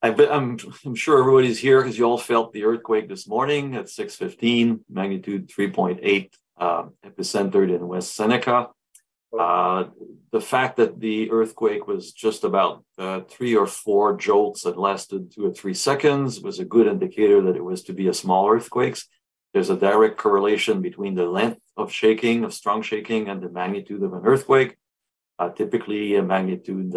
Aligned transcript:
I 0.00 0.10
bet 0.10 0.30
I'm 0.30 0.58
I'm 0.84 0.94
sure 0.94 1.18
everybody's 1.18 1.58
here 1.58 1.80
because 1.80 1.98
you 1.98 2.04
all 2.04 2.18
felt 2.18 2.52
the 2.52 2.64
earthquake 2.64 3.08
this 3.08 3.26
morning 3.26 3.74
at 3.74 3.86
6:15, 3.86 4.80
magnitude 4.88 5.48
3.8, 5.48 6.32
uh, 6.56 6.84
epicentered 7.04 7.74
in 7.74 7.88
West 7.88 8.14
Seneca. 8.14 8.68
Uh, 9.36 9.84
the 10.30 10.40
fact 10.40 10.76
that 10.76 11.00
the 11.00 11.30
earthquake 11.30 11.86
was 11.86 12.12
just 12.12 12.44
about 12.44 12.84
uh, 12.96 13.20
three 13.28 13.54
or 13.56 13.66
four 13.66 14.16
jolts 14.16 14.62
that 14.62 14.78
lasted 14.78 15.32
two 15.32 15.44
or 15.44 15.52
three 15.52 15.74
seconds 15.74 16.40
was 16.40 16.60
a 16.60 16.64
good 16.64 16.86
indicator 16.86 17.42
that 17.42 17.56
it 17.56 17.64
was 17.64 17.82
to 17.82 17.92
be 17.92 18.08
a 18.08 18.14
small 18.14 18.48
earthquake. 18.48 18.96
There's 19.52 19.68
a 19.68 19.76
direct 19.76 20.16
correlation 20.16 20.80
between 20.80 21.14
the 21.14 21.26
length 21.26 21.60
of 21.76 21.92
shaking, 21.92 22.44
of 22.44 22.54
strong 22.54 22.82
shaking, 22.82 23.28
and 23.28 23.42
the 23.42 23.50
magnitude 23.50 24.02
of 24.02 24.12
an 24.12 24.24
earthquake. 24.24 24.76
Uh, 25.38 25.50
typically, 25.50 26.14
a 26.14 26.22
magnitude 26.22 26.94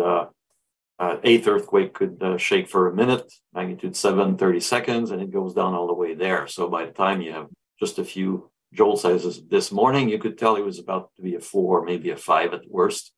uh, 1.01 1.17
eighth 1.23 1.47
earthquake 1.47 1.95
could 1.95 2.21
uh, 2.21 2.37
shake 2.37 2.69
for 2.69 2.87
a 2.87 2.93
minute, 2.93 3.33
magnitude 3.55 3.95
7, 3.95 4.37
30 4.37 4.59
seconds, 4.59 5.09
and 5.09 5.19
it 5.19 5.31
goes 5.31 5.55
down 5.55 5.73
all 5.73 5.87
the 5.87 5.95
way 5.95 6.13
there. 6.13 6.45
So 6.45 6.69
by 6.69 6.85
the 6.85 6.91
time 6.91 7.21
you 7.21 7.33
have 7.33 7.47
just 7.79 7.97
a 7.97 8.03
few 8.03 8.51
jolt 8.71 8.99
sizes 8.99 9.41
this 9.49 9.71
morning, 9.71 10.09
you 10.09 10.19
could 10.19 10.37
tell 10.37 10.55
it 10.55 10.63
was 10.63 10.77
about 10.77 11.09
to 11.15 11.23
be 11.23 11.33
a 11.33 11.39
four, 11.39 11.83
maybe 11.83 12.11
a 12.11 12.17
five 12.17 12.53
at 12.53 12.69
worst. 12.69 13.13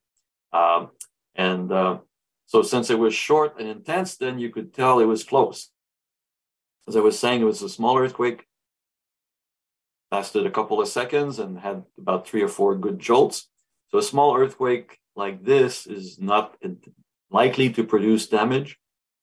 Um, 0.54 0.92
and 1.36 1.70
uh, 1.74 1.98
so 2.46 2.62
since 2.62 2.90
it 2.90 2.98
was 2.98 3.14
short 3.14 3.60
and 3.60 3.68
intense, 3.68 4.16
then 4.16 4.40
you 4.40 4.50
could 4.50 4.74
tell 4.74 5.00
it 5.00 5.06
was 5.06 5.26
close. 5.26 5.70
As 6.88 6.96
I 6.96 7.02
was 7.02 7.20
saying, 7.20 7.42
it 7.42 7.46
was 7.46 7.62
a 7.62 7.68
small 7.68 7.98
earthquake, 7.98 8.46
lasted 10.10 10.46
a 10.46 10.52
couple 10.52 10.80
of 10.80 10.88
seconds 10.88 11.38
and 11.38 11.60
had 11.60 11.84
about 12.00 12.26
three 12.30 12.44
or 12.44 12.48
four 12.48 12.78
good 12.78 12.98
jolts. 12.98 13.50
So 13.92 13.98
a 13.98 14.04
small 14.04 14.38
earthquake 14.38 15.00
like 15.18 15.44
this 15.44 15.86
is 15.86 16.18
not 16.18 16.56
likely 17.34 17.70
to 17.72 17.84
produce 17.84 18.28
damage 18.28 18.78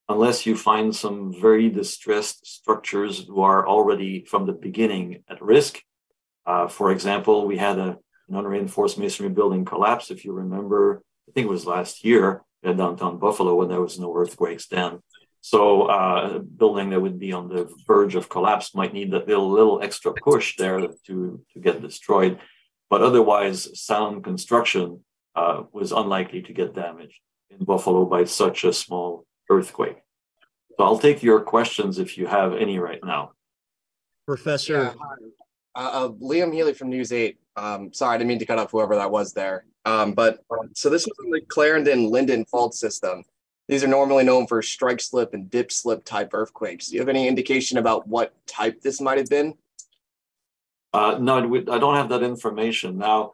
unless 0.09 0.45
you 0.45 0.55
find 0.57 0.93
some 0.93 1.33
very 1.41 1.69
distressed 1.69 2.45
structures 2.45 3.25
who 3.25 3.41
are 3.41 3.65
already 3.65 4.25
from 4.25 4.45
the 4.45 4.51
beginning 4.51 5.23
at 5.29 5.41
risk. 5.41 5.81
Uh, 6.45 6.67
for 6.67 6.91
example, 6.91 7.47
we 7.47 7.57
had 7.57 7.79
a, 7.79 7.97
an 8.27 8.35
unreinforced 8.35 8.97
masonry 8.99 9.31
building 9.31 9.63
collapse, 9.63 10.11
if 10.11 10.25
you 10.25 10.33
remember, 10.33 11.01
I 11.27 11.31
think 11.31 11.45
it 11.45 11.49
was 11.49 11.65
last 11.65 12.03
year 12.03 12.43
in 12.61 12.75
downtown 12.75 13.17
Buffalo 13.17 13.55
when 13.55 13.69
there 13.69 13.81
was 13.81 13.97
no 13.97 14.13
earthquakes 14.13 14.67
then. 14.67 14.99
So 15.39 15.83
uh, 15.83 16.33
a 16.35 16.39
building 16.39 16.89
that 16.89 16.99
would 16.99 17.17
be 17.17 17.31
on 17.31 17.47
the 17.47 17.73
verge 17.87 18.15
of 18.15 18.29
collapse 18.29 18.75
might 18.75 18.93
need 18.93 19.11
that 19.11 19.27
little, 19.27 19.49
little 19.49 19.81
extra 19.81 20.13
push 20.13 20.57
there 20.57 20.81
to, 20.81 21.41
to 21.53 21.59
get 21.59 21.81
destroyed. 21.81 22.37
But 22.89 23.01
otherwise, 23.01 23.79
sound 23.79 24.25
construction 24.25 25.03
uh, 25.35 25.63
was 25.71 25.93
unlikely 25.93 26.41
to 26.43 26.53
get 26.53 26.75
damaged 26.75 27.21
in 27.57 27.65
Buffalo 27.65 28.05
by 28.05 28.23
such 28.23 28.63
a 28.63 28.73
small 28.73 29.25
earthquake. 29.49 29.97
So 30.77 30.85
I'll 30.85 30.99
take 30.99 31.21
your 31.21 31.41
questions 31.41 31.99
if 31.99 32.17
you 32.17 32.27
have 32.27 32.53
any 32.53 32.79
right 32.79 33.03
now. 33.03 33.33
Professor. 34.25 34.73
Yeah, 34.73 34.93
uh, 35.75 36.05
uh, 36.05 36.09
Liam 36.09 36.53
Healy 36.53 36.73
from 36.73 36.89
News 36.89 37.11
8. 37.11 37.37
Um, 37.55 37.93
sorry, 37.93 38.15
I 38.15 38.17
didn't 38.17 38.29
mean 38.29 38.39
to 38.39 38.45
cut 38.45 38.59
off 38.59 38.71
whoever 38.71 38.95
that 38.95 39.11
was 39.11 39.33
there. 39.33 39.65
Um, 39.85 40.13
but 40.13 40.39
so 40.73 40.89
this 40.89 41.05
was 41.05 41.15
in 41.25 41.31
the 41.31 41.41
Clarendon 41.41 42.09
Linden 42.09 42.45
fault 42.45 42.73
system. 42.73 43.23
These 43.67 43.83
are 43.83 43.87
normally 43.87 44.23
known 44.23 44.47
for 44.47 44.61
strike 44.61 45.01
slip 45.01 45.33
and 45.33 45.49
dip 45.49 45.71
slip 45.71 46.03
type 46.03 46.31
earthquakes. 46.33 46.87
Do 46.87 46.95
you 46.95 47.01
have 47.01 47.09
any 47.09 47.27
indication 47.27 47.77
about 47.77 48.07
what 48.07 48.33
type 48.45 48.81
this 48.81 48.99
might 48.99 49.17
have 49.17 49.29
been? 49.29 49.55
Uh, 50.93 51.17
no, 51.19 51.37
I 51.37 51.79
don't 51.79 51.95
have 51.95 52.09
that 52.09 52.21
information. 52.21 52.97
Now, 52.97 53.33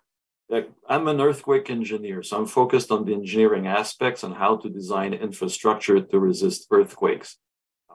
I'm 0.88 1.08
an 1.10 1.20
earthquake 1.20 1.70
engineer, 1.70 2.24
so 2.24 2.38
I'm 2.38 2.46
focused 2.46 2.92
on 2.92 3.04
the 3.04 3.14
engineering 3.14 3.68
aspects 3.68 4.24
and 4.24 4.34
how 4.34 4.56
to 4.58 4.70
design 4.70 5.14
infrastructure 5.14 6.00
to 6.00 6.20
resist 6.20 6.68
earthquakes. 6.72 7.38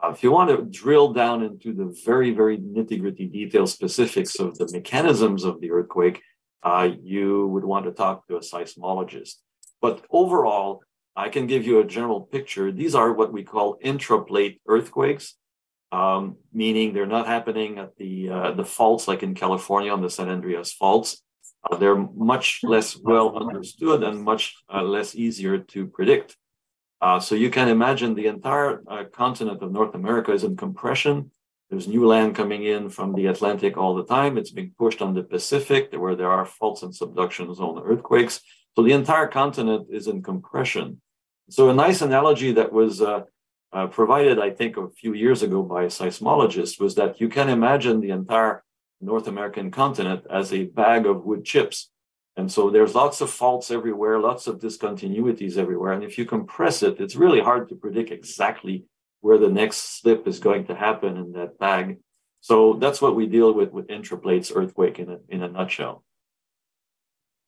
Uh, 0.01 0.09
if 0.09 0.21
you 0.21 0.31
want 0.31 0.49
to 0.49 0.63
drill 0.63 1.13
down 1.13 1.41
into 1.41 1.73
the 1.73 1.95
very, 2.05 2.31
very 2.31 2.57
nitty 2.57 2.99
gritty 2.99 3.25
detail 3.25 3.65
specifics 3.65 4.39
of 4.39 4.57
the 4.57 4.69
mechanisms 4.71 5.43
of 5.43 5.61
the 5.61 5.71
earthquake, 5.71 6.21
uh, 6.61 6.89
you 7.01 7.47
would 7.47 7.63
want 7.63 7.85
to 7.85 7.91
talk 7.91 8.27
to 8.27 8.35
a 8.35 8.39
seismologist. 8.39 9.35
But 9.81 10.05
overall, 10.11 10.83
I 11.15 11.29
can 11.29 11.47
give 11.47 11.65
you 11.65 11.79
a 11.79 11.85
general 11.85 12.21
picture. 12.21 12.71
These 12.71 12.95
are 12.95 13.13
what 13.13 13.33
we 13.33 13.43
call 13.43 13.79
intraplate 13.83 14.59
earthquakes, 14.67 15.35
um, 15.91 16.37
meaning 16.53 16.93
they're 16.93 17.05
not 17.05 17.27
happening 17.27 17.79
at 17.79 17.95
the 17.97 18.29
uh, 18.29 18.51
the 18.51 18.65
faults 18.65 19.07
like 19.07 19.23
in 19.23 19.35
California 19.35 19.91
on 19.91 20.01
the 20.01 20.09
San 20.09 20.29
Andreas 20.29 20.71
faults. 20.71 21.21
Uh, 21.69 21.77
they're 21.77 21.95
much 21.95 22.59
less 22.63 22.97
well 22.97 23.37
understood 23.37 24.03
and 24.03 24.21
much 24.21 24.55
uh, 24.73 24.81
less 24.81 25.15
easier 25.15 25.57
to 25.57 25.87
predict. 25.87 26.35
Uh, 27.01 27.19
so 27.19 27.35
you 27.35 27.49
can 27.49 27.67
imagine 27.67 28.15
the 28.15 28.27
entire 28.27 28.81
uh, 28.87 29.03
continent 29.11 29.61
of 29.61 29.71
North 29.71 29.93
America 29.93 30.31
is 30.31 30.43
in 30.43 30.55
compression. 30.55 31.31
There's 31.69 31.87
new 31.87 32.05
land 32.05 32.35
coming 32.35 32.63
in 32.63 32.89
from 32.89 33.13
the 33.13 33.25
Atlantic 33.25 33.77
all 33.77 33.95
the 33.95 34.05
time. 34.05 34.37
It's 34.37 34.51
being 34.51 34.73
pushed 34.77 35.01
on 35.01 35.13
the 35.13 35.23
Pacific, 35.23 35.91
where 35.93 36.15
there 36.15 36.31
are 36.31 36.45
faults 36.45 36.83
and 36.83 36.95
subduction 36.95 37.53
zone 37.53 37.81
earthquakes. 37.83 38.41
So 38.75 38.83
the 38.83 38.93
entire 38.93 39.27
continent 39.27 39.87
is 39.89 40.07
in 40.07 40.21
compression. 40.21 41.01
So 41.49 41.69
a 41.69 41.73
nice 41.73 42.01
analogy 42.01 42.51
that 42.53 42.71
was 42.71 43.01
uh, 43.01 43.23
uh, 43.73 43.87
provided, 43.87 44.39
I 44.39 44.51
think, 44.51 44.77
a 44.77 44.89
few 44.89 45.13
years 45.13 45.43
ago 45.43 45.63
by 45.63 45.83
a 45.83 45.87
seismologist 45.87 46.79
was 46.79 46.95
that 46.95 47.19
you 47.19 47.27
can 47.27 47.49
imagine 47.49 47.99
the 47.99 48.11
entire 48.11 48.63
North 49.03 49.27
American 49.27 49.71
continent 49.71 50.25
as 50.29 50.53
a 50.53 50.65
bag 50.65 51.05
of 51.05 51.25
wood 51.25 51.45
chips. 51.45 51.89
And 52.35 52.51
so 52.51 52.69
there's 52.69 52.95
lots 52.95 53.21
of 53.21 53.29
faults 53.29 53.69
everywhere, 53.69 54.19
lots 54.19 54.47
of 54.47 54.59
discontinuities 54.59 55.57
everywhere. 55.57 55.93
And 55.93 56.03
if 56.03 56.17
you 56.17 56.25
compress 56.25 56.81
it, 56.81 56.99
it's 56.99 57.15
really 57.15 57.41
hard 57.41 57.69
to 57.69 57.75
predict 57.75 58.11
exactly 58.11 58.85
where 59.21 59.37
the 59.37 59.49
next 59.49 60.01
slip 60.01 60.27
is 60.27 60.39
going 60.39 60.65
to 60.65 60.75
happen 60.75 61.17
in 61.17 61.33
that 61.33 61.59
bag. 61.59 61.99
So 62.41 62.73
that's 62.73 63.01
what 63.01 63.15
we 63.15 63.27
deal 63.27 63.53
with 63.53 63.71
with 63.71 63.87
intraplates 63.87 64.51
earthquake 64.53 64.99
in 64.99 65.09
a, 65.09 65.19
in 65.29 65.43
a 65.43 65.47
nutshell. 65.47 66.03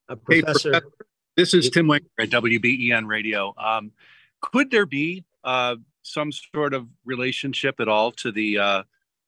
Uh, 0.08 0.14
professor. 0.14 0.72
Hey, 0.72 0.80
professor. 0.80 1.06
This 1.36 1.52
is 1.52 1.68
Tim 1.68 1.86
Winger 1.86 2.06
at 2.18 2.30
WBEN 2.30 3.06
Radio. 3.06 3.54
Um, 3.58 3.92
could 4.40 4.70
there 4.70 4.86
be 4.86 5.24
uh, 5.44 5.76
some 6.02 6.32
sort 6.32 6.72
of 6.72 6.86
relationship 7.04 7.78
at 7.78 7.88
all 7.88 8.12
to 8.12 8.32
the 8.32 8.58
uh, 8.58 8.82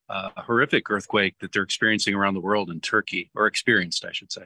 uh, 0.08 0.30
horrific 0.36 0.90
earthquake 0.90 1.36
that 1.40 1.52
they're 1.52 1.62
experiencing 1.62 2.14
around 2.14 2.34
the 2.34 2.40
world 2.40 2.70
in 2.70 2.80
Turkey, 2.80 3.30
or 3.34 3.46
experienced, 3.46 4.04
I 4.04 4.12
should 4.12 4.32
say? 4.32 4.44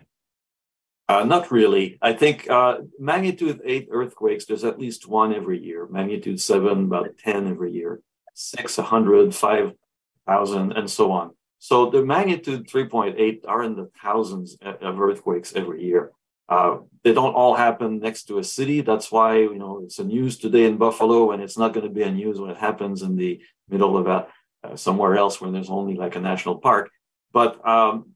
Uh, 1.08 1.24
not 1.24 1.50
really. 1.50 1.98
I 2.00 2.12
think 2.12 2.48
uh, 2.48 2.78
magnitude 2.98 3.60
eight 3.64 3.88
earthquakes, 3.90 4.46
there's 4.46 4.64
at 4.64 4.78
least 4.78 5.08
one 5.08 5.34
every 5.34 5.62
year. 5.62 5.86
Magnitude 5.90 6.40
seven, 6.40 6.84
about 6.84 7.18
10 7.18 7.48
every 7.48 7.72
year. 7.72 8.00
Six, 8.34 8.78
100, 8.78 9.34
5,000, 9.34 10.72
and 10.72 10.90
so 10.90 11.12
on. 11.12 11.32
So 11.58 11.90
the 11.90 12.04
magnitude 12.04 12.66
3.8 12.68 13.42
are 13.46 13.62
in 13.62 13.76
the 13.76 13.90
thousands 14.02 14.56
of 14.62 15.00
earthquakes 15.00 15.54
every 15.54 15.84
year. 15.84 16.12
Uh, 16.48 16.78
they 17.04 17.12
don't 17.12 17.34
all 17.34 17.54
happen 17.54 17.98
next 17.98 18.24
to 18.24 18.38
a 18.38 18.44
city. 18.44 18.80
That's 18.80 19.12
why 19.12 19.38
you 19.38 19.58
know 19.58 19.80
it's 19.84 19.98
a 19.98 20.04
news 20.04 20.38
today 20.38 20.64
in 20.64 20.76
Buffalo, 20.76 21.30
and 21.30 21.42
it's 21.42 21.56
not 21.56 21.72
going 21.72 21.86
to 21.86 21.92
be 21.92 22.02
a 22.02 22.10
news 22.10 22.40
when 22.40 22.50
it 22.50 22.56
happens 22.56 23.02
in 23.02 23.16
the 23.16 23.40
middle 23.68 23.96
of 23.96 24.06
a 24.06 24.26
uh, 24.64 24.76
somewhere 24.76 25.16
else 25.16 25.40
where 25.40 25.50
there's 25.50 25.70
only 25.70 25.94
like 25.94 26.16
a 26.16 26.20
national 26.20 26.58
park. 26.58 26.90
But 27.32 27.66
um, 27.66 28.12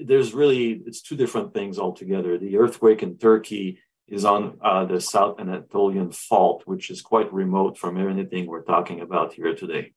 there's 0.00 0.32
really 0.32 0.82
it's 0.86 1.02
two 1.02 1.16
different 1.16 1.54
things 1.54 1.78
altogether. 1.78 2.38
The 2.38 2.58
earthquake 2.58 3.02
in 3.02 3.18
Turkey 3.18 3.80
is 4.08 4.24
on 4.24 4.58
uh, 4.62 4.84
the 4.84 5.00
South 5.00 5.38
Anatolian 5.40 6.10
Fault, 6.10 6.62
which 6.66 6.90
is 6.90 7.00
quite 7.00 7.32
remote 7.32 7.78
from 7.78 7.96
anything 7.96 8.46
we're 8.46 8.62
talking 8.62 9.00
about 9.00 9.32
here 9.32 9.54
today. 9.54 9.92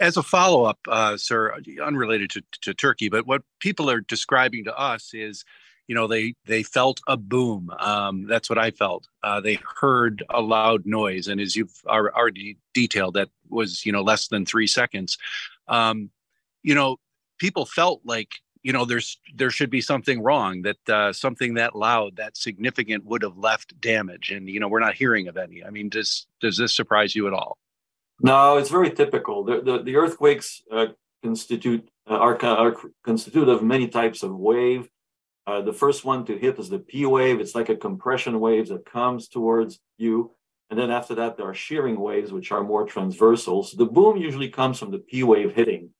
As 0.00 0.16
a 0.16 0.22
follow 0.22 0.64
up, 0.64 0.78
uh, 0.88 1.16
sir, 1.16 1.54
unrelated 1.82 2.30
to, 2.30 2.42
to 2.62 2.74
Turkey, 2.74 3.08
but 3.08 3.26
what 3.26 3.42
people 3.58 3.90
are 3.90 4.00
describing 4.00 4.64
to 4.64 4.76
us 4.76 5.12
is 5.12 5.44
you 5.88 5.94
know 5.94 6.06
they 6.06 6.34
they 6.44 6.62
felt 6.62 7.00
a 7.08 7.16
boom 7.16 7.70
um, 7.80 8.26
that's 8.26 8.48
what 8.48 8.58
i 8.58 8.70
felt 8.70 9.08
uh, 9.22 9.40
they 9.40 9.58
heard 9.80 10.22
a 10.30 10.40
loud 10.40 10.86
noise 10.86 11.26
and 11.26 11.40
as 11.40 11.56
you've 11.56 11.82
already 11.86 12.58
detailed 12.74 13.14
that 13.14 13.30
was 13.50 13.84
you 13.84 13.92
know 13.92 14.02
less 14.02 14.28
than 14.28 14.44
three 14.44 14.66
seconds. 14.66 15.18
Um, 15.68 16.10
you 16.62 16.74
know 16.74 16.98
people 17.38 17.64
felt 17.66 18.00
like 18.04 18.30
you 18.62 18.72
know 18.72 18.84
there's 18.84 19.18
there 19.34 19.50
should 19.50 19.70
be 19.70 19.80
something 19.80 20.22
wrong 20.22 20.62
that 20.62 20.88
uh, 20.88 21.12
something 21.12 21.54
that 21.54 21.76
loud 21.76 22.16
that 22.16 22.36
significant 22.36 23.04
would 23.04 23.22
have 23.22 23.38
left 23.38 23.80
damage. 23.80 24.30
And 24.30 24.48
you 24.48 24.60
know 24.60 24.68
we're 24.68 24.80
not 24.80 24.94
hearing 24.94 25.28
of 25.28 25.36
any. 25.36 25.64
I 25.64 25.70
mean 25.70 25.88
does 25.88 26.26
does 26.40 26.56
this 26.56 26.74
surprise 26.74 27.14
you 27.14 27.26
at 27.26 27.32
all? 27.32 27.58
No 28.20 28.56
it's 28.56 28.70
very 28.70 28.90
typical. 28.90 29.44
The 29.44 29.60
the, 29.60 29.82
the 29.82 29.96
earthquakes 29.96 30.62
uh, 30.70 30.86
constitute 31.22 31.88
uh, 32.08 32.16
are, 32.16 32.42
are 32.44 32.76
constitute 33.04 33.48
of 33.48 33.62
many 33.62 33.88
types 33.88 34.22
of 34.22 34.36
wave. 34.36 34.88
Uh, 35.46 35.62
the 35.62 35.72
first 35.72 36.04
one 36.04 36.26
to 36.26 36.36
hit 36.36 36.58
is 36.58 36.68
the 36.68 36.78
P 36.78 37.06
wave. 37.06 37.40
It's 37.40 37.54
like 37.54 37.70
a 37.70 37.76
compression 37.76 38.38
wave 38.38 38.68
that 38.68 38.84
comes 38.84 39.28
towards 39.28 39.80
you. 39.96 40.32
And 40.70 40.78
then 40.78 40.90
after 40.90 41.14
that, 41.16 41.36
there 41.36 41.46
are 41.46 41.54
shearing 41.54 41.98
waves, 41.98 42.30
which 42.32 42.52
are 42.52 42.62
more 42.62 42.84
transversal. 42.84 43.62
So 43.62 43.76
the 43.76 43.86
boom 43.86 44.16
usually 44.16 44.50
comes 44.50 44.78
from 44.78 44.90
the 44.90 44.98
P 44.98 45.22
wave 45.22 45.54
hitting. 45.54 45.90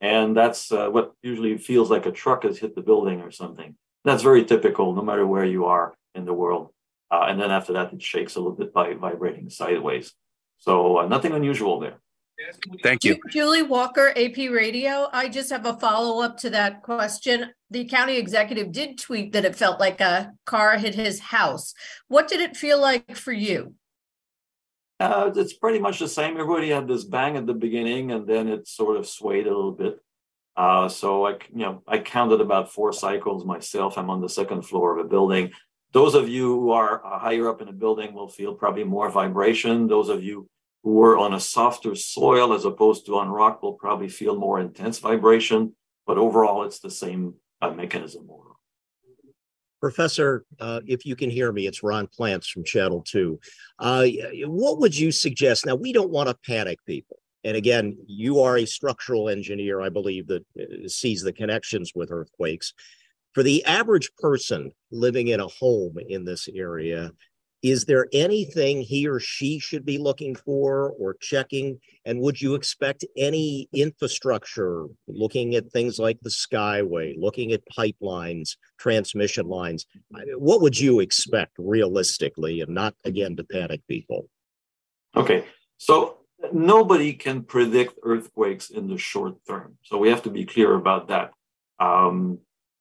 And 0.00 0.36
that's 0.36 0.70
uh, 0.70 0.88
what 0.90 1.12
usually 1.22 1.56
feels 1.58 1.90
like 1.90 2.06
a 2.06 2.12
truck 2.12 2.44
has 2.44 2.58
hit 2.58 2.74
the 2.74 2.82
building 2.82 3.20
or 3.20 3.30
something. 3.30 3.74
That's 4.04 4.22
very 4.22 4.44
typical, 4.44 4.94
no 4.94 5.02
matter 5.02 5.26
where 5.26 5.44
you 5.44 5.64
are 5.64 5.94
in 6.14 6.24
the 6.24 6.34
world. 6.34 6.70
Uh, 7.10 7.26
and 7.28 7.40
then 7.40 7.50
after 7.50 7.72
that, 7.72 7.92
it 7.92 8.02
shakes 8.02 8.36
a 8.36 8.40
little 8.40 8.56
bit 8.56 8.72
by 8.72 8.92
vibrating 8.94 9.48
sideways. 9.50 10.12
So 10.58 10.98
uh, 10.98 11.08
nothing 11.08 11.32
unusual 11.32 11.80
there. 11.80 12.00
Thank 12.84 13.02
you. 13.02 13.18
Julie 13.30 13.62
Walker, 13.62 14.10
AP 14.10 14.36
Radio. 14.36 15.08
I 15.12 15.28
just 15.28 15.50
have 15.50 15.66
a 15.66 15.76
follow 15.78 16.22
up 16.22 16.36
to 16.38 16.50
that 16.50 16.82
question. 16.82 17.50
The 17.70 17.84
county 17.86 18.16
executive 18.16 18.70
did 18.70 18.98
tweet 18.98 19.32
that 19.32 19.44
it 19.44 19.56
felt 19.56 19.80
like 19.80 20.00
a 20.00 20.32
car 20.46 20.78
hit 20.78 20.94
his 20.94 21.18
house. 21.18 21.74
What 22.06 22.28
did 22.28 22.40
it 22.40 22.56
feel 22.56 22.80
like 22.80 23.16
for 23.16 23.32
you? 23.32 23.74
Uh, 25.00 25.30
it's 25.36 25.52
pretty 25.52 25.78
much 25.78 26.00
the 26.00 26.08
same. 26.08 26.36
Everybody 26.36 26.70
had 26.70 26.88
this 26.88 27.04
bang 27.04 27.36
at 27.36 27.46
the 27.46 27.54
beginning, 27.54 28.10
and 28.10 28.26
then 28.26 28.48
it 28.48 28.66
sort 28.66 28.96
of 28.96 29.06
swayed 29.06 29.46
a 29.46 29.54
little 29.54 29.72
bit. 29.72 30.00
Uh, 30.56 30.88
so 30.88 31.24
I, 31.24 31.32
you 31.52 31.60
know, 31.60 31.82
I 31.86 31.98
counted 31.98 32.40
about 32.40 32.72
four 32.72 32.92
cycles 32.92 33.44
myself. 33.44 33.96
I'm 33.96 34.10
on 34.10 34.20
the 34.20 34.28
second 34.28 34.62
floor 34.62 34.98
of 34.98 35.06
a 35.06 35.08
building. 35.08 35.52
Those 35.92 36.14
of 36.14 36.28
you 36.28 36.60
who 36.60 36.72
are 36.72 37.00
higher 37.04 37.48
up 37.48 37.62
in 37.62 37.68
a 37.68 37.72
building 37.72 38.12
will 38.12 38.28
feel 38.28 38.54
probably 38.54 38.84
more 38.84 39.08
vibration. 39.08 39.86
Those 39.86 40.08
of 40.08 40.22
you 40.22 40.48
who 40.82 40.94
were 40.94 41.16
on 41.16 41.32
a 41.32 41.40
softer 41.40 41.94
soil 41.94 42.52
as 42.52 42.64
opposed 42.64 43.06
to 43.06 43.18
on 43.18 43.28
rock 43.28 43.62
will 43.62 43.74
probably 43.74 44.08
feel 44.08 44.36
more 44.36 44.58
intense 44.58 44.98
vibration, 44.98 45.74
but 46.06 46.18
overall 46.18 46.64
it's 46.64 46.80
the 46.80 46.90
same 46.90 47.34
uh, 47.62 47.70
mechanism. 47.70 48.28
Professor, 49.80 50.44
uh, 50.60 50.80
if 50.86 51.06
you 51.06 51.14
can 51.14 51.30
hear 51.30 51.52
me, 51.52 51.66
it's 51.66 51.82
Ron 51.82 52.06
Plants 52.08 52.48
from 52.48 52.64
Channel 52.64 53.02
2. 53.06 53.38
Uh, 53.78 54.06
what 54.46 54.78
would 54.80 54.96
you 54.96 55.12
suggest? 55.12 55.66
Now, 55.66 55.76
we 55.76 55.92
don't 55.92 56.10
want 56.10 56.28
to 56.28 56.36
panic 56.46 56.78
people. 56.84 57.18
And 57.44 57.56
again, 57.56 57.96
you 58.06 58.40
are 58.40 58.58
a 58.58 58.66
structural 58.66 59.28
engineer, 59.28 59.80
I 59.80 59.88
believe, 59.88 60.26
that 60.26 60.44
uh, 60.58 60.88
sees 60.88 61.22
the 61.22 61.32
connections 61.32 61.92
with 61.94 62.10
earthquakes. 62.10 62.74
For 63.34 63.42
the 63.42 63.64
average 63.64 64.10
person 64.18 64.72
living 64.90 65.28
in 65.28 65.38
a 65.38 65.46
home 65.46 65.96
in 66.08 66.24
this 66.24 66.48
area, 66.52 67.12
is 67.62 67.86
there 67.86 68.06
anything 68.12 68.82
he 68.82 69.08
or 69.08 69.18
she 69.18 69.58
should 69.58 69.84
be 69.84 69.98
looking 69.98 70.34
for 70.36 70.90
or 70.98 71.16
checking? 71.20 71.80
And 72.04 72.20
would 72.20 72.40
you 72.40 72.54
expect 72.54 73.04
any 73.16 73.68
infrastructure, 73.72 74.86
looking 75.08 75.54
at 75.56 75.70
things 75.72 75.98
like 75.98 76.18
the 76.20 76.30
Skyway, 76.30 77.14
looking 77.18 77.52
at 77.52 77.62
pipelines, 77.76 78.56
transmission 78.78 79.48
lines? 79.48 79.86
What 80.36 80.60
would 80.60 80.78
you 80.78 81.00
expect 81.00 81.52
realistically 81.58 82.60
and 82.60 82.74
not, 82.74 82.94
again, 83.04 83.36
to 83.36 83.44
panic 83.44 83.80
people? 83.88 84.28
Okay. 85.16 85.44
So 85.78 86.18
nobody 86.52 87.12
can 87.12 87.42
predict 87.42 87.98
earthquakes 88.04 88.70
in 88.70 88.86
the 88.88 88.98
short 88.98 89.34
term. 89.48 89.78
So 89.82 89.98
we 89.98 90.10
have 90.10 90.22
to 90.22 90.30
be 90.30 90.44
clear 90.44 90.74
about 90.74 91.08
that. 91.08 91.32
Um, 91.80 92.38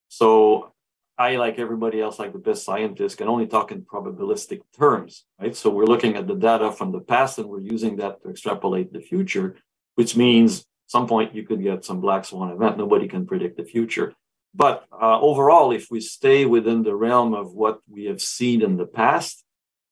so 0.09 0.73
I, 1.17 1.37
like 1.37 1.57
everybody 1.57 1.99
else, 1.99 2.19
like 2.19 2.33
the 2.33 2.39
best 2.39 2.63
scientists, 2.63 3.15
can 3.15 3.27
only 3.27 3.47
talk 3.47 3.71
in 3.71 3.81
probabilistic 3.81 4.61
terms, 4.77 5.25
right? 5.39 5.55
So 5.55 5.69
we're 5.71 5.85
looking 5.85 6.15
at 6.15 6.27
the 6.27 6.35
data 6.35 6.71
from 6.71 6.91
the 6.91 6.99
past 6.99 7.39
and 7.39 7.49
we're 7.49 7.61
using 7.61 7.95
that 7.97 8.21
to 8.21 8.29
extrapolate 8.29 8.93
the 8.93 9.01
future, 9.01 9.57
which 9.95 10.15
means 10.15 10.65
some 10.85 11.07
point 11.07 11.33
you 11.33 11.43
could 11.43 11.61
get 11.63 11.83
some 11.83 12.01
black 12.01 12.23
swan 12.25 12.51
event. 12.51 12.77
Nobody 12.77 13.07
can 13.07 13.25
predict 13.25 13.57
the 13.57 13.63
future. 13.63 14.13
But 14.53 14.85
uh, 14.91 15.19
overall, 15.19 15.71
if 15.71 15.89
we 15.89 16.01
stay 16.01 16.45
within 16.45 16.83
the 16.83 16.95
realm 16.95 17.33
of 17.33 17.53
what 17.53 17.79
we 17.89 18.05
have 18.05 18.21
seen 18.21 18.61
in 18.61 18.77
the 18.77 18.85
past, 18.85 19.43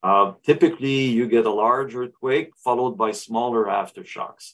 uh, 0.03 0.33
typically 0.43 1.05
you 1.05 1.27
get 1.27 1.45
a 1.45 1.51
large 1.51 1.95
earthquake 1.95 2.51
followed 2.63 2.97
by 2.97 3.11
smaller 3.11 3.65
aftershocks. 3.65 4.53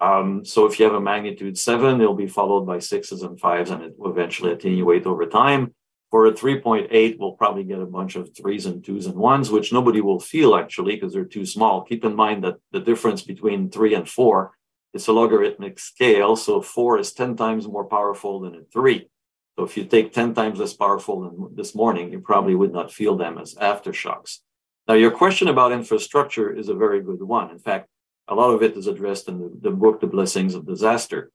Um, 0.00 0.44
so 0.44 0.66
if 0.66 0.78
you 0.78 0.84
have 0.84 0.94
a 0.94 1.00
magnitude 1.00 1.58
seven, 1.58 2.00
it'll 2.00 2.14
be 2.14 2.28
followed 2.28 2.66
by 2.66 2.78
sixes 2.78 3.22
and 3.22 3.38
fives, 3.38 3.70
and 3.70 3.82
it 3.82 3.94
will 3.98 4.10
eventually 4.10 4.52
attenuate 4.52 5.06
over 5.06 5.26
time. 5.26 5.74
For 6.10 6.26
a 6.26 6.32
3.8, 6.32 7.18
we'll 7.18 7.32
probably 7.32 7.64
get 7.64 7.80
a 7.80 7.86
bunch 7.86 8.16
of 8.16 8.34
threes 8.34 8.64
and 8.64 8.82
twos 8.82 9.06
and 9.06 9.16
ones, 9.16 9.50
which 9.50 9.72
nobody 9.72 10.00
will 10.00 10.20
feel 10.20 10.54
actually 10.54 10.94
because 10.94 11.12
they're 11.12 11.24
too 11.24 11.44
small. 11.44 11.82
Keep 11.82 12.04
in 12.04 12.16
mind 12.16 12.44
that 12.44 12.56
the 12.72 12.80
difference 12.80 13.22
between 13.22 13.70
three 13.70 13.94
and 13.94 14.08
four 14.08 14.52
is 14.94 15.06
a 15.06 15.12
logarithmic 15.12 15.78
scale. 15.78 16.34
So 16.34 16.62
four 16.62 16.98
is 16.98 17.12
10 17.12 17.36
times 17.36 17.68
more 17.68 17.84
powerful 17.84 18.40
than 18.40 18.54
a 18.54 18.62
three. 18.72 19.10
So 19.58 19.64
if 19.64 19.76
you 19.76 19.84
take 19.84 20.12
10 20.12 20.34
times 20.34 20.58
less 20.60 20.72
powerful 20.72 21.20
than 21.22 21.56
this 21.56 21.74
morning, 21.74 22.10
you 22.10 22.20
probably 22.20 22.54
would 22.54 22.72
not 22.72 22.92
feel 22.92 23.16
them 23.16 23.36
as 23.36 23.54
aftershocks. 23.56 24.38
Now, 24.86 24.94
your 24.94 25.10
question 25.10 25.48
about 25.48 25.72
infrastructure 25.72 26.50
is 26.50 26.70
a 26.70 26.74
very 26.74 27.02
good 27.02 27.22
one. 27.22 27.50
In 27.50 27.58
fact, 27.58 27.88
a 28.28 28.34
lot 28.34 28.50
of 28.50 28.62
it 28.62 28.76
is 28.76 28.86
addressed 28.86 29.28
in 29.28 29.38
the, 29.38 29.50
the 29.60 29.70
book, 29.70 30.00
The 30.00 30.06
Blessings 30.06 30.54
of 30.54 30.66
Disaster. 30.66 31.30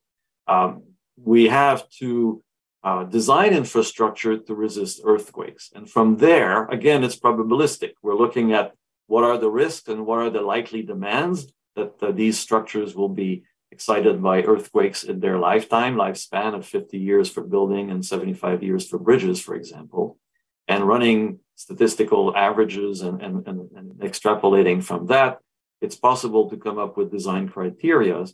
Um, 0.47 0.83
we 1.17 1.47
have 1.47 1.87
to 1.99 2.43
uh, 2.83 3.03
design 3.05 3.53
infrastructure 3.53 4.37
to 4.37 4.53
resist 4.53 5.01
earthquakes. 5.05 5.71
And 5.73 5.89
from 5.89 6.17
there, 6.17 6.65
again, 6.65 7.03
it's 7.03 7.17
probabilistic. 7.17 7.91
We're 8.01 8.15
looking 8.15 8.53
at 8.53 8.73
what 9.07 9.23
are 9.23 9.37
the 9.37 9.49
risks 9.49 9.87
and 9.87 10.05
what 10.05 10.19
are 10.19 10.29
the 10.29 10.41
likely 10.41 10.81
demands 10.81 11.47
that 11.75 11.93
uh, 12.01 12.11
these 12.11 12.37
structures 12.37 12.95
will 12.95 13.09
be 13.09 13.43
excited 13.71 14.21
by 14.21 14.43
earthquakes 14.43 15.03
in 15.03 15.19
their 15.19 15.39
lifetime, 15.39 15.95
lifespan 15.95 16.53
of 16.53 16.65
50 16.65 16.97
years 16.97 17.29
for 17.29 17.43
building 17.43 17.89
and 17.89 18.05
75 18.05 18.61
years 18.61 18.87
for 18.87 18.99
bridges, 18.99 19.41
for 19.41 19.55
example, 19.55 20.19
and 20.67 20.87
running 20.87 21.39
statistical 21.55 22.35
averages 22.35 23.01
and, 23.01 23.21
and, 23.21 23.47
and, 23.47 23.69
and 23.75 23.91
extrapolating 23.99 24.83
from 24.83 25.07
that, 25.07 25.39
it's 25.81 25.95
possible 25.95 26.49
to 26.49 26.57
come 26.57 26.77
up 26.77 26.97
with 26.97 27.11
design 27.11 27.49
criteria 27.49 28.25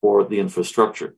for 0.00 0.24
the 0.24 0.38
infrastructure. 0.38 1.14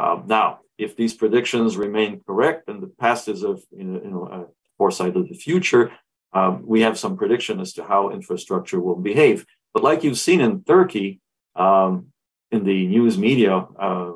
Uh, 0.00 0.22
now, 0.26 0.60
if 0.78 0.96
these 0.96 1.12
predictions 1.12 1.76
remain 1.76 2.22
correct 2.26 2.68
and 2.68 2.82
the 2.82 2.92
past 3.04 3.28
is 3.28 3.42
of 3.42 3.62
you 3.70 3.84
know 3.84 4.24
a 4.38 4.38
foresight 4.78 5.14
of 5.14 5.28
the 5.28 5.34
future, 5.34 5.92
um, 6.32 6.62
we 6.64 6.80
have 6.80 6.98
some 6.98 7.18
prediction 7.18 7.60
as 7.60 7.74
to 7.74 7.84
how 7.84 8.10
infrastructure 8.10 8.80
will 8.80 8.96
behave. 9.10 9.44
But 9.74 9.82
like 9.82 10.02
you've 10.02 10.18
seen 10.18 10.40
in 10.40 10.64
Turkey, 10.64 11.20
um, 11.54 12.06
in 12.50 12.64
the 12.64 12.86
news 12.86 13.18
media 13.18 13.54
uh, 13.78 14.12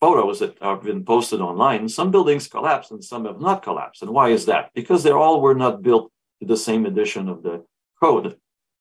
photos 0.00 0.40
that 0.40 0.58
have 0.60 0.82
been 0.82 1.04
posted 1.04 1.40
online, 1.40 1.88
some 1.88 2.10
buildings 2.10 2.48
collapsed 2.48 2.90
and 2.90 3.04
some 3.04 3.26
have 3.26 3.40
not 3.40 3.62
collapsed. 3.62 4.02
And 4.02 4.10
why 4.10 4.30
is 4.30 4.46
that? 4.46 4.70
Because 4.74 5.04
they 5.04 5.12
all 5.12 5.40
were 5.40 5.54
not 5.54 5.82
built 5.82 6.10
to 6.40 6.48
the 6.48 6.56
same 6.56 6.84
edition 6.84 7.28
of 7.28 7.44
the 7.44 7.64
code. 8.02 8.36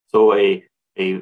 So 0.08 0.34
a, 0.34 0.64
a 0.98 1.22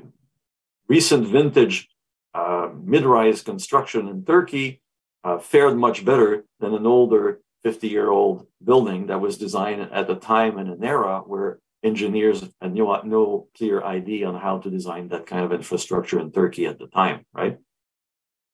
recent 0.87 1.27
vintage 1.27 1.89
uh, 2.33 2.69
mid-rise 2.83 3.41
construction 3.41 4.07
in 4.07 4.23
Turkey 4.23 4.81
uh, 5.23 5.39
fared 5.39 5.77
much 5.77 6.05
better 6.05 6.45
than 6.59 6.73
an 6.73 6.85
older 6.85 7.41
50-year-old 7.65 8.47
building 8.63 9.07
that 9.07 9.21
was 9.21 9.37
designed 9.37 9.81
at 9.91 10.09
a 10.09 10.15
time 10.15 10.57
and 10.57 10.69
an 10.69 10.83
era 10.83 11.21
where 11.25 11.59
engineers 11.83 12.43
had 12.61 12.73
no, 12.73 13.01
no 13.03 13.47
clear 13.57 13.83
idea 13.83 14.27
on 14.27 14.35
how 14.35 14.59
to 14.59 14.69
design 14.69 15.09
that 15.09 15.25
kind 15.25 15.43
of 15.43 15.51
infrastructure 15.51 16.19
in 16.19 16.31
Turkey 16.31 16.65
at 16.65 16.79
the 16.79 16.87
time, 16.87 17.25
right? 17.33 17.57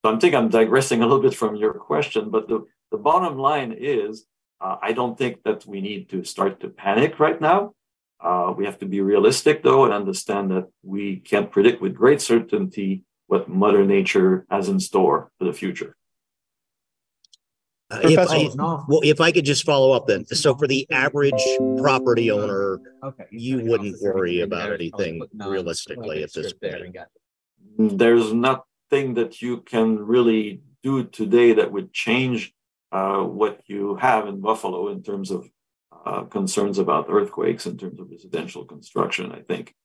So 0.04 0.14
I 0.14 0.20
think 0.20 0.36
I'm 0.36 0.50
digressing 0.50 1.02
a 1.02 1.06
little 1.08 1.22
bit 1.22 1.34
from 1.34 1.56
your 1.56 1.74
question, 1.74 2.30
but 2.30 2.48
the, 2.48 2.66
the 2.92 2.98
bottom 2.98 3.38
line 3.38 3.76
is 3.78 4.26
uh, 4.60 4.78
I 4.82 4.94
don't 4.94 5.18
think 5.18 5.44
that 5.44 5.66
we 5.66 5.82
need 5.82 6.10
to 6.10 6.24
start 6.24 6.62
to 6.62 6.70
panic 6.70 7.20
right 7.20 7.40
now. 7.40 7.74
Uh, 8.20 8.54
we 8.56 8.66
have 8.66 8.80
to 8.80 8.86
be 8.86 9.02
realistic, 9.02 9.64
though, 9.64 9.84
and 9.84 9.94
understand 9.94 10.52
that 10.52 10.70
we 10.82 11.18
can't 11.18 11.52
predict 11.52 11.82
with 11.82 11.94
great 11.94 12.22
certainty 12.22 13.04
what 13.28 13.50
Mother 13.50 13.86
Nature 13.86 14.46
has 14.50 14.70
in 14.70 14.80
store 14.80 15.32
for 15.38 15.46
the 15.46 15.54
future. 15.54 15.96
Uh, 17.90 18.00
if 18.04 18.18
I, 18.18 18.50
well, 18.88 19.02
if 19.04 19.22
I 19.22 19.32
could 19.32 19.46
just 19.46 19.66
follow 19.66 19.92
up 19.92 20.08
then. 20.08 20.26
So 20.26 20.56
for 20.56 20.68
the 20.68 20.88
average 20.92 21.44
property 21.78 22.32
owner, 22.32 22.80
Okay. 23.04 23.26
you 23.32 23.60
wouldn't 23.60 24.02
worry 24.02 24.42
about 24.42 24.72
anything 24.74 25.22
realistically 25.34 26.24
at 26.24 26.34
this 26.34 26.54
point. 26.54 26.98
There's 27.78 28.34
nothing 28.34 29.14
that 29.16 29.42
you 29.42 29.62
can 29.62 30.00
really 30.00 30.62
do 30.82 31.04
today 31.04 31.54
that 31.54 31.72
would 31.72 31.94
change 31.94 32.54
uh, 32.92 33.24
what 33.24 33.62
you 33.68 33.96
have 33.96 34.28
in 34.28 34.40
Buffalo 34.40 34.90
in 34.90 35.04
terms 35.04 35.32
of 35.32 35.50
uh, 36.06 36.24
concerns 36.24 36.80
about 36.80 37.08
earthquakes 37.10 37.66
in 37.66 37.78
terms 37.78 38.00
of 38.00 38.10
residential 38.10 38.66
construction, 38.66 39.32
I 39.32 39.42
think. 39.42 39.76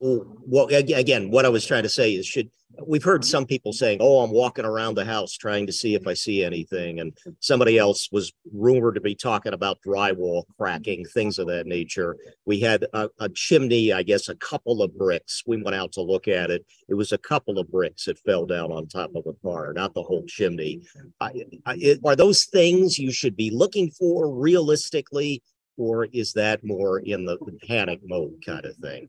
Well, 0.00 0.68
again, 0.70 1.30
what 1.30 1.46
I 1.46 1.48
was 1.48 1.64
trying 1.64 1.84
to 1.84 1.88
say 1.88 2.12
is, 2.14 2.26
should 2.26 2.50
we've 2.86 3.04
heard 3.04 3.24
some 3.24 3.46
people 3.46 3.72
saying, 3.72 3.98
"Oh, 4.00 4.20
I'm 4.20 4.30
walking 4.30 4.64
around 4.64 4.94
the 4.94 5.04
house 5.04 5.32
trying 5.36 5.66
to 5.66 5.72
see 5.72 5.94
if 5.94 6.06
I 6.06 6.14
see 6.14 6.44
anything," 6.44 7.00
and 7.00 7.16
somebody 7.40 7.78
else 7.78 8.08
was 8.10 8.32
rumored 8.52 8.96
to 8.96 9.00
be 9.00 9.14
talking 9.14 9.52
about 9.52 9.78
drywall 9.86 10.44
cracking, 10.58 11.04
things 11.06 11.38
of 11.38 11.46
that 11.48 11.66
nature. 11.66 12.16
We 12.44 12.60
had 12.60 12.86
a, 12.92 13.08
a 13.20 13.28
chimney, 13.28 13.92
I 13.92 14.02
guess, 14.02 14.28
a 14.28 14.34
couple 14.36 14.82
of 14.82 14.96
bricks. 14.96 15.42
We 15.46 15.62
went 15.62 15.76
out 15.76 15.92
to 15.92 16.02
look 16.02 16.28
at 16.28 16.50
it. 16.50 16.64
It 16.88 16.94
was 16.94 17.12
a 17.12 17.18
couple 17.18 17.58
of 17.58 17.70
bricks 17.70 18.06
that 18.06 18.18
fell 18.18 18.46
down 18.46 18.72
on 18.72 18.86
top 18.88 19.14
of 19.14 19.24
the 19.24 19.36
car, 19.42 19.72
not 19.72 19.94
the 19.94 20.02
whole 20.02 20.24
chimney. 20.26 20.82
I, 21.20 21.44
I, 21.66 21.76
it, 21.80 22.00
are 22.04 22.16
those 22.16 22.44
things 22.44 22.98
you 22.98 23.12
should 23.12 23.36
be 23.36 23.50
looking 23.50 23.90
for 23.90 24.34
realistically, 24.34 25.42
or 25.76 26.06
is 26.06 26.32
that 26.34 26.64
more 26.64 26.98
in 26.98 27.24
the 27.24 27.38
panic 27.66 28.00
mode 28.04 28.42
kind 28.44 28.64
of 28.64 28.76
thing? 28.76 29.08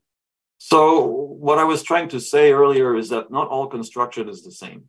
So 0.57 1.05
what 1.05 1.59
I 1.59 1.63
was 1.63 1.83
trying 1.83 2.09
to 2.09 2.19
say 2.19 2.51
earlier 2.51 2.95
is 2.95 3.09
that 3.09 3.31
not 3.31 3.47
all 3.47 3.67
construction 3.67 4.29
is 4.29 4.43
the 4.43 4.51
same. 4.51 4.85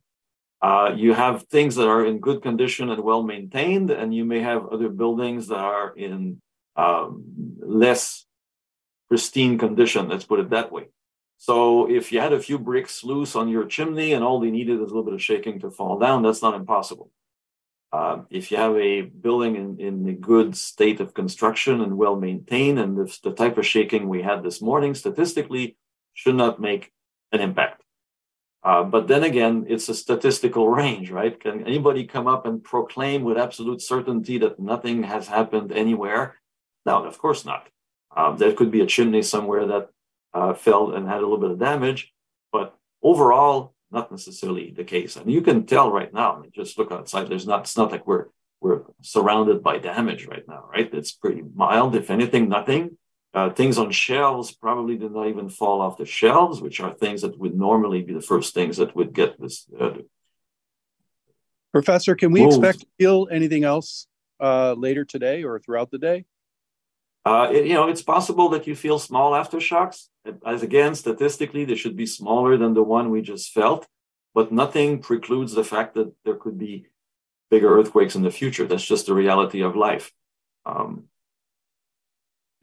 Uh, 0.63 0.93
you 0.97 1.13
have 1.13 1.45
things 1.45 1.77
that 1.77 1.87
are 1.87 2.07
in 2.07 2.19
good 2.19 2.43
condition 2.43 2.91
and 2.91 3.03
well 3.03 3.23
maintained, 3.23 3.91
and 3.91 4.15
you 4.15 4.25
may 4.25 4.41
have 4.41 4.67
other 4.69 4.89
buildings 4.89 5.49
that 5.49 5.59
are 5.59 5.95
in 5.95 6.41
um, 6.77 7.25
less 7.59 8.25
pristine 9.09 9.59
condition. 9.59 10.09
Let's 10.09 10.25
put 10.25 10.41
it 10.41 10.51
that 10.51 10.73
way. 10.73 10.89
So 11.39 11.91
if 11.91 12.13
you 12.13 12.21
had 12.21 12.33
a 12.33 12.41
few 12.41 12.59
bricks 12.59 13.05
loose 13.05 13.37
on 13.37 13.49
your 13.49 13.67
chimney 13.67 14.15
and 14.15 14.25
all 14.25 14.41
they 14.41 14.51
needed 14.51 14.77
is 14.77 14.81
a 14.81 14.85
little 14.85 15.05
bit 15.05 15.15
of 15.15 15.23
shaking 15.23 15.61
to 15.61 15.71
fall 15.71 15.99
down, 15.99 16.23
that's 16.23 16.43
not 16.43 16.55
impossible. 16.55 17.11
Uh, 17.97 18.23
if 18.29 18.50
you 18.50 18.59
have 18.59 18.76
a 18.76 19.00
building 19.00 19.57
in, 19.57 19.81
in 19.81 20.09
a 20.09 20.12
good 20.12 20.55
state 20.55 21.00
of 21.00 21.15
construction 21.15 21.81
and 21.81 21.97
well 21.97 22.17
maintained, 22.29 22.79
and 22.79 22.95
the, 22.99 23.07
the 23.23 23.33
type 23.33 23.57
of 23.57 23.65
shaking 23.65 24.07
we 24.07 24.21
had 24.21 24.43
this 24.43 24.61
morning 24.61 24.95
statistically 24.95 25.79
should 26.12 26.35
not 26.35 26.61
make 26.61 26.93
an 27.33 27.41
impact. 27.41 27.81
Uh, 28.62 28.83
but 28.83 29.09
then 29.09 29.23
again, 29.23 29.65
it's 29.69 29.88
a 29.88 29.95
statistical 29.95 30.69
range, 30.69 31.11
right? 31.11 31.41
Can 31.41 31.67
anybody 31.67 32.05
come 32.05 32.26
up 32.26 32.45
and 32.45 32.62
proclaim 32.62 33.23
with 33.23 33.38
absolute 33.38 33.81
certainty 33.81 34.37
that 34.38 34.59
nothing 34.59 35.05
has 35.05 35.29
happened 35.29 35.73
anywhere? 35.73 36.35
No, 36.85 37.05
of 37.05 37.17
course 37.17 37.47
not. 37.47 37.69
Uh, 38.15 38.33
there 38.41 38.53
could 38.53 38.71
be 38.71 38.83
a 38.83 38.93
chimney 38.95 39.23
somewhere 39.23 39.67
that 39.69 39.88
uh, 40.35 40.53
fell 40.53 40.91
and 40.91 41.09
had 41.09 41.19
a 41.19 41.26
little 41.29 41.45
bit 41.47 41.53
of 41.53 41.59
damage, 41.59 42.12
but 42.53 42.76
overall, 43.03 43.75
not 43.90 44.11
necessarily 44.11 44.73
the 44.76 44.85
case. 44.85 45.16
And 45.16 45.31
you 45.31 45.43
can 45.43 45.66
tell 45.66 45.90
right 45.90 46.12
now. 46.12 46.37
I 46.37 46.40
mean, 46.40 46.50
just 46.55 46.78
look 46.78 46.93
outside. 46.93 47.28
There's 47.28 47.47
not. 47.47 47.61
It's 47.61 47.76
not 47.76 47.93
like 47.93 48.07
we're 48.07 48.26
we're 48.61 48.83
surrounded 49.02 49.62
by 49.62 49.78
damage 49.78 50.26
right 50.26 50.47
now, 50.49 50.64
right? 50.73 50.93
It's 50.93 51.12
pretty 51.12 51.43
mild. 51.55 51.95
If 51.95 52.11
anything, 52.11 52.49
nothing. 52.49 52.97
Uh, 53.35 53.50
things 53.50 53.76
on 53.76 53.90
shelves 53.90 54.50
probably 54.50 54.97
did 54.97 55.12
not 55.12 55.28
even 55.28 55.50
fall 55.50 55.83
off 55.83 55.99
the 55.99 56.07
shelves, 56.07 56.62
which 56.62 56.81
are 56.81 56.95
things 56.95 57.21
that 57.21 57.38
would 57.38 57.55
normally 57.55 58.00
be 58.02 58.14
the 58.14 58.21
first 58.21 58.55
things 58.55 58.78
that 58.78 58.97
would 58.97 59.12
get 59.12 59.38
this. 59.38 59.66
Uh, 59.78 59.99
Professor, 61.71 62.14
can 62.14 62.33
we 62.33 62.43
expect 62.43 62.81
to 62.81 62.87
feel 62.99 63.28
anything 63.31 63.62
else 63.62 64.07
uh, 64.40 64.73
later 64.73 65.05
today 65.05 65.45
or 65.45 65.59
throughout 65.59 65.90
the 65.90 65.99
day? 65.99 66.25
Uh, 67.26 67.50
it, 67.50 67.66
you 67.66 67.75
know, 67.75 67.88
it's 67.88 68.02
possible 68.02 68.49
that 68.50 68.68
you 68.68 68.76
feel 68.76 69.00
small 69.00 69.33
aftershocks. 69.33 70.06
As 70.47 70.62
again, 70.62 70.95
statistically, 70.95 71.64
they 71.64 71.75
should 71.75 71.97
be 71.97 72.06
smaller 72.06 72.56
than 72.56 72.73
the 72.73 72.85
one 72.85 73.11
we 73.11 73.21
just 73.21 73.52
felt, 73.52 73.85
but 74.33 74.52
nothing 74.52 75.00
precludes 75.00 75.52
the 75.52 75.64
fact 75.64 75.95
that 75.95 76.12
there 76.25 76.37
could 76.37 76.56
be 76.56 76.87
bigger 77.50 77.76
earthquakes 77.76 78.14
in 78.14 78.23
the 78.23 78.30
future. 78.30 78.64
That's 78.64 78.87
just 78.87 79.06
the 79.06 79.14
reality 79.14 79.61
of 79.62 79.75
life. 79.75 80.12
Um, 80.64 81.09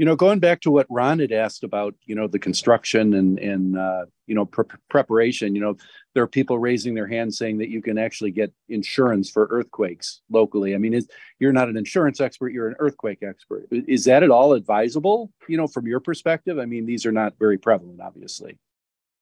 you 0.04 0.06
know, 0.06 0.18
going 0.18 0.40
back 0.40 0.60
to 0.60 0.70
what 0.70 0.86
Ron 0.90 1.20
had 1.20 1.32
asked 1.32 1.64
about, 1.64 1.96
you 2.04 2.14
know, 2.14 2.28
the 2.28 2.38
construction 2.38 3.14
and 3.14 3.40
and 3.40 3.78
uh, 3.78 4.04
you 4.28 4.36
know 4.36 4.44
pre- 4.44 4.66
preparation. 4.90 5.56
You 5.56 5.62
know, 5.62 5.78
there 6.14 6.24
are 6.24 6.28
people 6.28 6.60
raising 6.60 6.94
their 6.94 7.08
hands 7.08 7.38
saying 7.38 7.60
that 7.60 7.70
you 7.70 7.82
can 7.82 7.98
actually 7.98 8.32
get 8.32 8.52
insurance 8.68 9.30
for 9.30 9.48
earthquakes 9.50 10.20
locally. 10.30 10.76
I 10.76 10.78
mean, 10.78 10.94
is, 10.94 11.08
you're 11.40 11.54
not 11.54 11.70
an 11.70 11.78
insurance 11.78 12.20
expert; 12.20 12.52
you're 12.52 12.68
an 12.68 12.76
earthquake 12.80 13.24
expert. 13.24 13.70
Is 13.72 14.04
that 14.04 14.24
at 14.24 14.30
all 14.30 14.52
advisable? 14.52 15.32
You 15.48 15.56
know, 15.56 15.68
from 15.68 15.88
your 15.88 16.02
perspective? 16.02 16.60
I 16.60 16.66
mean, 16.66 16.86
these 16.86 17.06
are 17.06 17.14
not 17.14 17.40
very 17.40 17.58
prevalent, 17.58 18.02
obviously. 18.02 18.60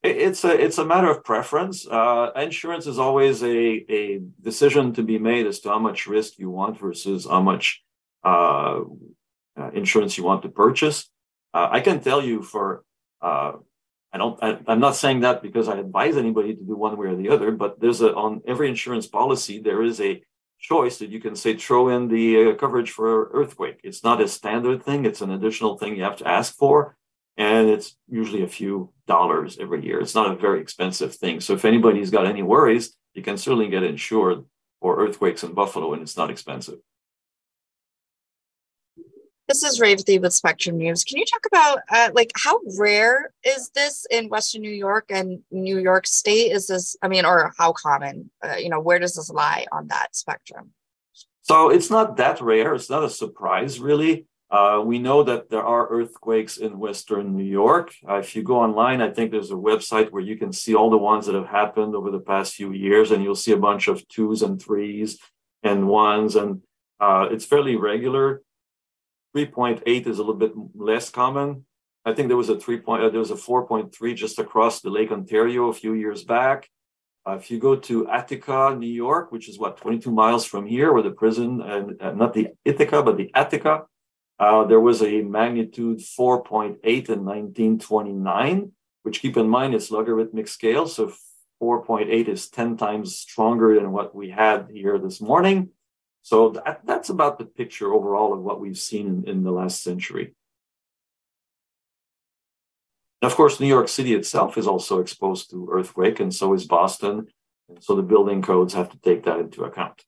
It's 0.02 0.44
a 0.44 0.60
it's 0.60 0.80
a 0.80 0.86
matter 0.86 1.12
of 1.12 1.24
preference. 1.24 1.86
Uh, 1.88 2.32
insurance 2.36 2.88
is 2.88 2.98
always 2.98 3.44
a 3.44 3.86
a 3.88 4.22
decision 4.42 4.94
to 4.94 5.04
be 5.04 5.20
made 5.20 5.46
as 5.46 5.60
to 5.60 5.70
how 5.70 5.78
much 5.78 6.08
risk 6.08 6.40
you 6.40 6.50
want 6.50 6.80
versus 6.80 7.28
how 7.28 7.44
much 7.44 7.84
uh, 8.24 8.80
uh, 9.58 9.70
insurance 9.74 10.18
you 10.18 10.24
want 10.24 10.42
to 10.44 10.50
purchase. 10.50 11.10
Uh, 11.54 11.68
I 11.72 11.80
can 11.82 12.00
tell 12.00 12.24
you 12.24 12.42
for 12.42 12.84
uh, 13.22 13.54
I 14.14 14.18
don't 14.18 14.38
I, 14.44 14.60
am 14.68 14.80
not 14.80 14.96
saying 14.96 15.22
that 15.22 15.42
because 15.42 15.68
I 15.70 15.78
advise 15.78 16.18
anybody 16.18 16.56
to 16.56 16.64
do 16.64 16.76
one 16.76 16.98
way 16.98 17.08
or 17.08 17.16
the 17.16 17.30
other, 17.30 17.52
but 17.52 17.80
there's 17.80 18.02
a 18.02 18.14
on 18.14 18.42
every 18.46 18.68
insurance 18.68 19.08
policy 19.08 19.60
there 19.60 19.82
is 19.82 20.02
a 20.02 20.22
choice 20.60 21.00
that 21.00 21.10
you 21.10 21.20
can 21.20 21.36
say 21.36 21.56
throw 21.56 21.90
in 21.90 22.08
the 22.08 22.52
uh, 22.52 22.56
coverage 22.56 22.92
for 22.92 23.30
earthquake. 23.34 23.80
It's 23.84 24.04
not 24.04 24.22
a 24.22 24.28
standard 24.28 24.84
thing; 24.84 25.06
it's 25.06 25.22
an 25.22 25.32
additional 25.32 25.78
thing 25.78 25.96
you 25.96 26.04
have 26.04 26.18
to 26.18 26.28
ask 26.28 26.56
for, 26.56 26.98
and 27.38 27.70
it's 27.70 27.96
usually 28.10 28.44
a 28.44 28.48
few 28.48 28.92
dollars 29.08 29.58
every 29.60 29.84
year. 29.86 30.00
It's 30.02 30.16
not 30.16 30.32
a 30.32 30.36
very 30.36 30.62
expensive 30.62 31.16
thing. 31.16 31.40
So 31.40 31.54
if 31.54 31.66
anybody's 31.66 32.12
got 32.12 32.26
any 32.26 32.44
worries, 32.44 32.96
you 33.14 33.22
can 33.22 33.38
certainly 33.38 33.70
get 33.70 33.84
insured 33.84 34.44
for 34.82 35.00
earthquakes 35.02 35.44
in 35.44 35.54
Buffalo, 35.54 35.94
and 35.94 36.02
it's 36.02 36.18
not 36.18 36.30
expensive. 36.30 36.80
This 39.52 39.64
is 39.64 39.82
Revathi 39.82 40.22
with 40.22 40.32
Spectrum 40.32 40.78
News. 40.78 41.04
Can 41.04 41.18
you 41.18 41.26
talk 41.26 41.46
about 41.46 41.80
uh, 41.90 42.10
like 42.14 42.32
how 42.42 42.62
rare 42.80 43.34
is 43.44 43.70
this 43.76 44.06
in 44.10 44.30
Western 44.30 44.62
New 44.62 44.72
York 44.72 45.08
and 45.10 45.42
New 45.52 45.78
York 45.78 46.08
State? 46.08 46.54
Is 46.54 46.68
this, 46.68 46.96
I 47.02 47.10
mean, 47.10 47.26
or 47.26 47.52
how 47.58 47.74
common? 47.74 48.32
Uh, 48.42 48.56
you 48.56 48.70
know, 48.70 48.80
where 48.80 48.98
does 48.98 49.16
this 49.16 49.30
lie 49.30 49.66
on 49.74 49.90
that 49.90 50.16
spectrum? 50.16 50.72
So 51.42 51.68
it's 51.70 51.90
not 51.90 52.16
that 52.16 52.40
rare. 52.40 52.74
It's 52.76 52.90
not 52.90 53.04
a 53.04 53.10
surprise, 53.10 53.78
really. 53.82 54.26
Uh, 54.50 54.82
we 54.86 55.00
know 55.00 55.22
that 55.24 55.50
there 55.50 55.66
are 55.66 55.90
earthquakes 55.90 56.56
in 56.56 56.80
Western 56.80 57.36
New 57.36 57.44
York. 57.44 57.94
Uh, 58.08 58.20
if 58.20 58.34
you 58.38 58.44
go 58.44 58.62
online, 58.62 59.02
I 59.02 59.10
think 59.10 59.32
there's 59.32 59.52
a 59.52 59.56
website 59.56 60.12
where 60.12 60.24
you 60.24 60.38
can 60.38 60.54
see 60.54 60.76
all 60.76 60.90
the 60.90 60.98
ones 60.98 61.26
that 61.26 61.36
have 61.36 61.48
happened 61.48 61.94
over 61.94 62.10
the 62.10 62.22
past 62.22 62.54
few 62.54 62.72
years, 62.72 63.12
and 63.12 63.22
you'll 63.22 63.36
see 63.36 63.52
a 63.52 63.58
bunch 63.58 63.90
of 63.90 64.08
twos 64.08 64.44
and 64.44 64.62
threes 64.62 65.20
and 65.62 65.90
ones, 65.90 66.38
and 66.38 66.62
uh, 67.02 67.28
it's 67.30 67.44
fairly 67.44 67.76
regular. 67.76 68.44
3.8 69.36 70.08
is 70.08 70.18
a 70.18 70.22
little 70.22 70.36
bit 70.36 70.54
less 70.76 71.10
common. 71.10 71.66
I 72.04 72.14
think 72.14 72.28
there 72.28 72.38
was 72.38 72.50
a 72.50 72.60
3. 72.60 72.80
Point, 72.80 73.04
uh, 73.04 73.10
there 73.10 73.20
was 73.20 73.32
a 73.32 73.36
4.3 73.36 74.16
just 74.16 74.40
across 74.40 74.82
the 74.82 74.90
Lake 74.90 75.12
Ontario 75.12 75.68
a 75.68 75.74
few 75.74 75.94
years 75.94 76.24
back. 76.24 76.70
Uh, 77.28 77.34
if 77.34 77.52
you 77.52 77.60
go 77.60 77.76
to 77.76 78.10
Attica, 78.10 78.76
New 78.78 78.88
York, 78.88 79.32
which 79.32 79.48
is 79.48 79.60
what 79.60 79.78
22 79.78 80.12
miles 80.12 80.44
from 80.46 80.66
here, 80.66 80.92
where 80.92 81.04
the 81.04 81.12
prison, 81.12 81.62
and 81.62 82.02
uh, 82.02 82.12
not 82.12 82.34
the 82.34 82.50
Ithaca, 82.66 83.04
but 83.04 83.18
the 83.18 83.30
Attica, 83.36 83.84
uh, 84.40 84.64
there 84.66 84.80
was 84.80 85.04
a 85.04 85.22
magnitude 85.22 86.00
4.8 86.00 86.78
in 86.84 87.26
1929. 87.26 88.72
Which 89.04 89.22
keep 89.22 89.36
in 89.36 89.50
mind 89.50 89.74
it's 89.74 89.90
logarithmic 89.90 90.48
scale, 90.48 90.88
so 90.88 91.12
4.8 91.62 92.28
is 92.28 92.50
10 92.50 92.78
times 92.78 93.16
stronger 93.16 93.76
than 93.76 93.92
what 93.92 94.14
we 94.16 94.30
had 94.30 94.70
here 94.72 95.00
this 95.00 95.22
morning. 95.22 95.70
So 96.22 96.50
that, 96.50 96.82
that's 96.86 97.10
about 97.10 97.40
the 97.40 97.46
picture 97.46 97.94
overall 97.94 98.34
of 98.34 98.42
what 98.42 98.60
we've 98.60 98.78
seen 98.78 99.08
in, 99.08 99.28
in 99.28 99.44
the 99.44 99.52
last 99.52 99.84
century. 99.84 100.36
And 103.22 103.32
of 103.32 103.36
course, 103.36 103.60
New 103.60 103.68
York 103.68 103.88
City 103.88 104.14
itself 104.14 104.58
is 104.58 104.68
also 104.68 105.00
exposed 105.00 105.52
to 105.52 105.68
earthquake, 105.72 106.20
and 106.20 106.34
so 106.34 106.54
is 106.54 106.66
Boston. 106.66 107.28
And 107.70 107.84
so 107.84 107.96
the 107.96 108.02
building 108.02 108.42
codes 108.42 108.74
have 108.74 108.90
to 108.90 109.00
take 109.00 109.24
that 109.26 109.40
into 109.40 109.64
account. 109.64 110.04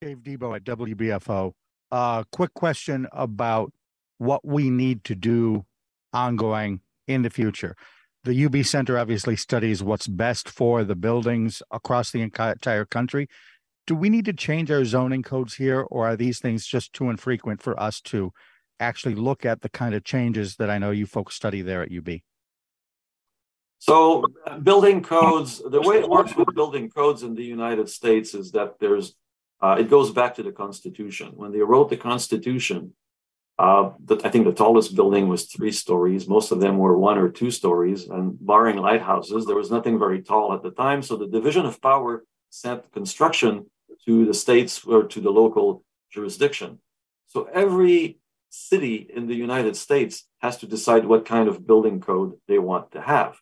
Dave 0.00 0.18
Debo 0.18 0.56
at 0.56 0.64
WBFO. 0.64 1.52
Uh, 1.90 2.24
quick 2.32 2.54
question 2.54 3.06
about 3.12 3.72
what 4.18 4.44
we 4.44 4.70
need 4.70 5.04
to 5.04 5.14
do 5.14 5.64
ongoing 6.12 6.80
in 7.06 7.22
the 7.22 7.30
future. 7.30 7.76
The 8.24 8.46
UB 8.46 8.64
Center 8.64 8.98
obviously 8.98 9.36
studies 9.36 9.82
what's 9.82 10.06
best 10.06 10.48
for 10.48 10.84
the 10.84 10.94
buildings 10.94 11.62
across 11.70 12.12
the 12.12 12.22
entire 12.22 12.84
country 12.84 13.28
do 13.86 13.94
we 13.94 14.10
need 14.10 14.24
to 14.26 14.32
change 14.32 14.70
our 14.70 14.84
zoning 14.84 15.22
codes 15.22 15.54
here, 15.54 15.80
or 15.80 16.08
are 16.08 16.16
these 16.16 16.38
things 16.38 16.66
just 16.66 16.92
too 16.92 17.10
infrequent 17.10 17.62
for 17.62 17.78
us 17.80 18.00
to 18.02 18.32
actually 18.78 19.14
look 19.14 19.44
at 19.44 19.60
the 19.60 19.68
kind 19.68 19.94
of 19.94 20.04
changes 20.04 20.56
that 20.56 20.70
I 20.70 20.78
know 20.78 20.90
you 20.90 21.06
folks 21.06 21.34
study 21.34 21.62
there 21.62 21.82
at 21.82 21.90
UB? 21.92 22.20
So, 23.78 24.24
building 24.62 25.02
codes, 25.02 25.60
the 25.68 25.80
way 25.80 25.98
it 25.98 26.08
works 26.08 26.36
with 26.36 26.54
building 26.54 26.88
codes 26.88 27.24
in 27.24 27.34
the 27.34 27.42
United 27.42 27.88
States 27.88 28.32
is 28.32 28.52
that 28.52 28.78
there's, 28.78 29.16
uh, 29.60 29.76
it 29.78 29.90
goes 29.90 30.12
back 30.12 30.36
to 30.36 30.44
the 30.44 30.52
Constitution. 30.52 31.32
When 31.34 31.50
they 31.50 31.60
wrote 31.60 31.90
the 31.90 31.96
Constitution, 31.96 32.92
uh, 33.58 33.90
the, 34.04 34.20
I 34.24 34.28
think 34.28 34.44
the 34.44 34.52
tallest 34.52 34.94
building 34.94 35.26
was 35.28 35.46
three 35.46 35.72
stories. 35.72 36.28
Most 36.28 36.52
of 36.52 36.60
them 36.60 36.78
were 36.78 36.96
one 36.96 37.18
or 37.18 37.28
two 37.28 37.50
stories, 37.50 38.08
and 38.08 38.36
barring 38.40 38.76
lighthouses, 38.76 39.46
there 39.46 39.56
was 39.56 39.72
nothing 39.72 39.98
very 39.98 40.22
tall 40.22 40.52
at 40.52 40.62
the 40.62 40.70
time. 40.70 41.02
So 41.02 41.16
the 41.16 41.26
division 41.26 41.66
of 41.66 41.82
power 41.82 42.24
sent 42.50 42.92
construction 42.92 43.66
to 44.06 44.24
the 44.24 44.34
states 44.34 44.84
or 44.84 45.04
to 45.04 45.20
the 45.20 45.30
local 45.30 45.84
jurisdiction. 46.10 46.78
So 47.28 47.44
every 47.52 48.18
city 48.50 49.08
in 49.14 49.26
the 49.26 49.34
United 49.34 49.76
States 49.76 50.28
has 50.40 50.58
to 50.58 50.66
decide 50.66 51.06
what 51.06 51.24
kind 51.24 51.48
of 51.48 51.66
building 51.66 52.00
code 52.00 52.34
they 52.48 52.58
want 52.58 52.92
to 52.92 53.00
have. 53.00 53.36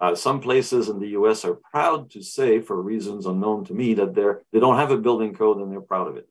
Uh, 0.00 0.14
some 0.14 0.40
places 0.40 0.88
in 0.88 0.98
the 0.98 1.08
US 1.08 1.44
are 1.44 1.60
proud 1.70 2.10
to 2.10 2.22
say, 2.22 2.60
for 2.60 2.80
reasons 2.80 3.26
unknown 3.26 3.64
to 3.66 3.74
me, 3.74 3.94
that 3.94 4.14
they're, 4.14 4.42
they 4.52 4.58
don't 4.58 4.78
have 4.78 4.90
a 4.90 4.96
building 4.96 5.34
code 5.34 5.58
and 5.58 5.70
they're 5.70 5.80
proud 5.80 6.08
of 6.08 6.16
it. 6.16 6.28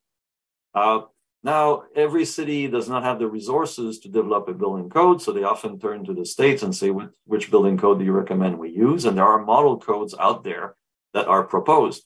Uh, 0.74 1.02
now, 1.42 1.84
every 1.96 2.26
city 2.26 2.68
does 2.68 2.88
not 2.88 3.02
have 3.02 3.18
the 3.18 3.26
resources 3.26 3.98
to 4.00 4.08
develop 4.08 4.48
a 4.48 4.52
building 4.52 4.90
code, 4.90 5.22
so 5.22 5.32
they 5.32 5.44
often 5.44 5.78
turn 5.78 6.04
to 6.04 6.12
the 6.12 6.26
states 6.26 6.62
and 6.62 6.74
say, 6.74 6.90
which 7.24 7.50
building 7.50 7.78
code 7.78 7.98
do 7.98 8.04
you 8.04 8.12
recommend 8.12 8.58
we 8.58 8.70
use? 8.70 9.06
And 9.06 9.16
there 9.16 9.24
are 9.24 9.42
model 9.42 9.78
codes 9.78 10.14
out 10.18 10.44
there 10.44 10.74
that 11.14 11.28
are 11.28 11.44
proposed. 11.44 12.04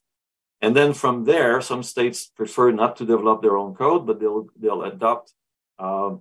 And 0.64 0.75
then 0.75 0.94
from 0.94 1.25
there, 1.25 1.61
some 1.61 1.83
states 1.83 2.21
prefer 2.40 2.71
not 2.71 2.97
to 2.97 3.04
develop 3.04 3.42
their 3.42 3.59
own 3.62 3.75
code, 3.75 4.02
but 4.06 4.18
they'll 4.18 4.47
they'll 4.62 4.85
adopt 4.92 5.26
uh, 5.78 6.12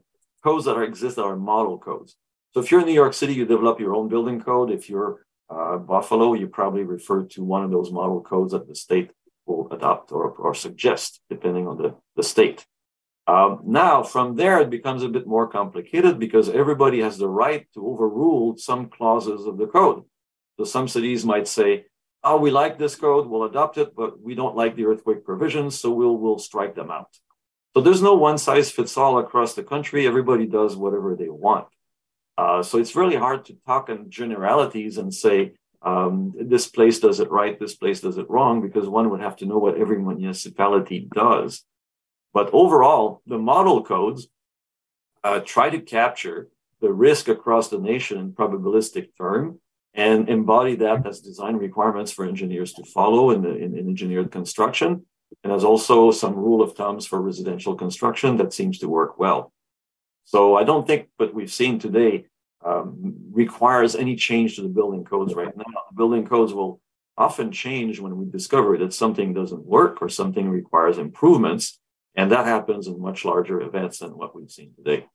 codes 0.43 0.65
that 0.65 0.75
are 0.79 0.83
exist 0.91 1.15
that 1.15 1.29
are 1.31 1.37
model 1.53 1.77
codes. 1.77 2.11
So 2.51 2.59
if 2.59 2.69
you're 2.69 2.81
in 2.81 2.87
New 2.87 3.01
York 3.03 3.13
City, 3.13 3.33
you 3.35 3.45
develop 3.45 3.79
your 3.79 3.95
own 3.95 4.09
building 4.09 4.39
code. 4.41 4.69
If 4.69 4.83
you're 4.89 5.13
uh, 5.49 5.77
Buffalo, 5.77 6.27
you 6.33 6.47
probably 6.47 6.83
refer 6.83 7.19
to 7.33 7.39
one 7.53 7.63
of 7.63 7.71
those 7.71 7.89
model 7.99 8.19
codes 8.31 8.51
that 8.51 8.67
the 8.67 8.75
state 8.75 9.11
will 9.45 9.63
adopt 9.71 10.11
or, 10.11 10.25
or 10.45 10.53
suggest, 10.53 11.21
depending 11.29 11.65
on 11.69 11.77
the, 11.77 11.95
the 12.17 12.23
state. 12.23 12.59
Um, 13.33 13.61
now, 13.63 14.03
from 14.03 14.35
there, 14.35 14.59
it 14.59 14.69
becomes 14.69 15.03
a 15.03 15.13
bit 15.15 15.25
more 15.25 15.47
complicated 15.47 16.19
because 16.19 16.49
everybody 16.49 16.99
has 16.99 17.17
the 17.17 17.29
right 17.29 17.65
to 17.75 17.87
overrule 17.91 18.57
some 18.57 18.89
clauses 18.89 19.45
of 19.45 19.57
the 19.57 19.67
code. 19.67 20.03
So 20.57 20.65
some 20.65 20.87
cities 20.89 21.23
might 21.33 21.47
say, 21.47 21.85
oh, 22.23 22.37
we 22.37 22.51
like 22.51 22.77
this 22.77 22.95
code, 22.95 23.27
we'll 23.27 23.43
adopt 23.43 23.77
it, 23.77 23.95
but 23.95 24.21
we 24.21 24.35
don't 24.35 24.55
like 24.55 24.75
the 24.75 24.85
earthquake 24.85 25.25
provisions, 25.25 25.79
so 25.79 25.91
we'll, 25.91 26.17
we'll 26.17 26.39
strike 26.39 26.75
them 26.75 26.89
out. 26.89 27.09
So 27.73 27.81
there's 27.81 28.01
no 28.01 28.13
one 28.13 28.37
size 28.37 28.71
fits 28.71 28.97
all 28.97 29.17
across 29.19 29.55
the 29.55 29.63
country. 29.63 30.05
Everybody 30.05 30.45
does 30.45 30.75
whatever 30.75 31.15
they 31.15 31.29
want. 31.29 31.67
Uh, 32.37 32.63
so 32.63 32.77
it's 32.77 32.95
really 32.95 33.15
hard 33.15 33.45
to 33.45 33.57
talk 33.65 33.89
in 33.89 34.09
generalities 34.09 34.97
and 34.97 35.13
say, 35.13 35.53
um, 35.81 36.33
this 36.39 36.67
place 36.67 36.99
does 36.99 37.19
it 37.19 37.29
right, 37.29 37.59
this 37.59 37.75
place 37.75 37.99
does 37.99 38.17
it 38.17 38.29
wrong, 38.29 38.61
because 38.61 38.87
one 38.87 39.09
would 39.09 39.21
have 39.21 39.35
to 39.37 39.45
know 39.45 39.57
what 39.57 39.77
every 39.77 39.99
municipality 39.99 41.09
does. 41.13 41.65
But 42.33 42.49
overall, 42.53 43.21
the 43.27 43.37
model 43.37 43.83
codes 43.83 44.27
uh, 45.23 45.41
try 45.41 45.69
to 45.69 45.79
capture 45.79 46.49
the 46.79 46.91
risk 46.91 47.27
across 47.27 47.69
the 47.69 47.79
nation 47.79 48.17
in 48.17 48.33
probabilistic 48.33 49.09
term 49.17 49.59
and 49.93 50.29
embody 50.29 50.75
that 50.75 51.05
as 51.05 51.19
design 51.19 51.55
requirements 51.55 52.11
for 52.11 52.25
engineers 52.25 52.73
to 52.73 52.83
follow 52.83 53.31
in, 53.31 53.41
the, 53.41 53.55
in, 53.55 53.77
in 53.77 53.87
engineered 53.87 54.31
construction. 54.31 55.05
And 55.43 55.51
there's 55.51 55.63
also 55.63 56.11
some 56.11 56.35
rule 56.35 56.61
of 56.61 56.75
thumbs 56.75 57.05
for 57.05 57.21
residential 57.21 57.75
construction 57.75 58.37
that 58.37 58.53
seems 58.53 58.79
to 58.79 58.89
work 58.89 59.19
well. 59.19 59.51
So 60.25 60.55
I 60.55 60.63
don't 60.63 60.87
think 60.87 61.09
what 61.17 61.33
we've 61.33 61.51
seen 61.51 61.79
today 61.79 62.25
um, 62.65 63.15
requires 63.31 63.95
any 63.95 64.15
change 64.15 64.55
to 64.55 64.61
the 64.61 64.69
building 64.69 65.03
codes 65.03 65.33
right 65.33 65.55
now. 65.55 65.63
The 65.89 65.95
building 65.95 66.25
codes 66.25 66.53
will 66.53 66.79
often 67.17 67.51
change 67.51 67.99
when 67.99 68.17
we 68.17 68.25
discover 68.25 68.77
that 68.77 68.93
something 68.93 69.33
doesn't 69.33 69.65
work 69.65 70.01
or 70.01 70.09
something 70.09 70.49
requires 70.49 70.97
improvements. 70.97 71.79
And 72.15 72.31
that 72.31 72.45
happens 72.45 72.87
in 72.87 73.01
much 73.01 73.25
larger 73.25 73.61
events 73.61 73.99
than 73.99 74.11
what 74.11 74.35
we've 74.35 74.51
seen 74.51 74.73
today. 74.75 75.07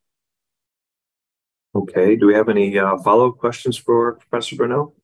Okay. 1.88 2.16
Do 2.16 2.26
we 2.26 2.34
have 2.34 2.48
any 2.48 2.78
uh, 2.78 2.98
follow 2.98 3.30
up 3.30 3.38
questions 3.38 3.76
for 3.76 4.14
Professor 4.14 4.56
Bruneau? 4.56 4.94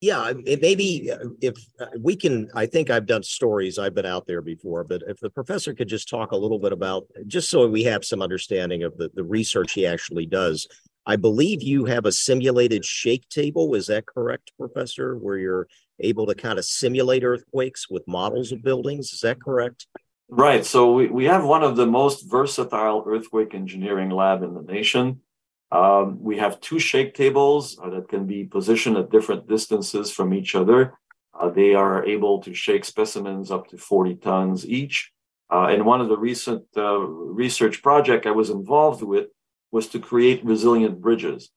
Yeah, 0.00 0.32
maybe 0.44 1.10
uh, 1.10 1.30
if 1.40 1.56
uh, 1.80 1.86
we 2.00 2.14
can, 2.14 2.48
I 2.54 2.66
think 2.66 2.88
I've 2.88 3.06
done 3.06 3.24
stories, 3.24 3.80
I've 3.80 3.96
been 3.96 4.06
out 4.06 4.28
there 4.28 4.42
before, 4.42 4.84
but 4.84 5.02
if 5.08 5.18
the 5.18 5.30
professor 5.30 5.74
could 5.74 5.88
just 5.88 6.08
talk 6.08 6.30
a 6.30 6.36
little 6.36 6.60
bit 6.60 6.72
about, 6.72 7.06
just 7.26 7.50
so 7.50 7.66
we 7.66 7.82
have 7.84 8.04
some 8.04 8.22
understanding 8.22 8.84
of 8.84 8.96
the, 8.96 9.10
the 9.14 9.24
research 9.24 9.72
he 9.72 9.86
actually 9.86 10.26
does. 10.26 10.68
I 11.04 11.16
believe 11.16 11.62
you 11.62 11.86
have 11.86 12.06
a 12.06 12.12
simulated 12.12 12.84
shake 12.84 13.28
table. 13.28 13.74
Is 13.74 13.86
that 13.86 14.06
correct, 14.06 14.52
Professor? 14.56 15.16
Where 15.16 15.38
you're 15.38 15.66
able 15.98 16.26
to 16.26 16.34
kind 16.34 16.58
of 16.58 16.64
simulate 16.64 17.24
earthquakes 17.24 17.90
with 17.90 18.06
models 18.06 18.52
of 18.52 18.62
buildings. 18.62 19.12
Is 19.12 19.20
that 19.20 19.42
correct? 19.42 19.86
Right. 20.28 20.64
So 20.64 20.92
we, 20.92 21.08
we 21.08 21.24
have 21.24 21.44
one 21.44 21.64
of 21.64 21.76
the 21.76 21.86
most 21.86 22.30
versatile 22.30 23.02
earthquake 23.06 23.54
engineering 23.54 24.10
lab 24.10 24.42
in 24.42 24.54
the 24.54 24.60
nation. 24.62 25.22
Um, 25.70 26.18
we 26.22 26.38
have 26.38 26.60
two 26.60 26.78
shake 26.78 27.14
tables 27.14 27.78
uh, 27.82 27.90
that 27.90 28.08
can 28.08 28.26
be 28.26 28.44
positioned 28.44 28.96
at 28.96 29.10
different 29.10 29.48
distances 29.48 30.10
from 30.10 30.32
each 30.32 30.54
other. 30.54 30.94
Uh, 31.38 31.50
they 31.50 31.74
are 31.74 32.04
able 32.04 32.40
to 32.42 32.54
shake 32.54 32.84
specimens 32.84 33.50
up 33.50 33.68
to 33.68 33.76
40 33.76 34.16
tons 34.16 34.66
each. 34.66 35.12
Uh, 35.50 35.66
and 35.66 35.84
one 35.84 36.00
of 36.00 36.08
the 36.08 36.16
recent 36.16 36.64
uh, 36.76 36.98
research 36.98 37.82
project 37.82 38.26
I 38.26 38.30
was 38.30 38.50
involved 38.50 39.02
with 39.02 39.26
was 39.70 39.86
to 39.88 39.98
create 39.98 40.44
resilient 40.44 41.00
bridges. 41.00 41.50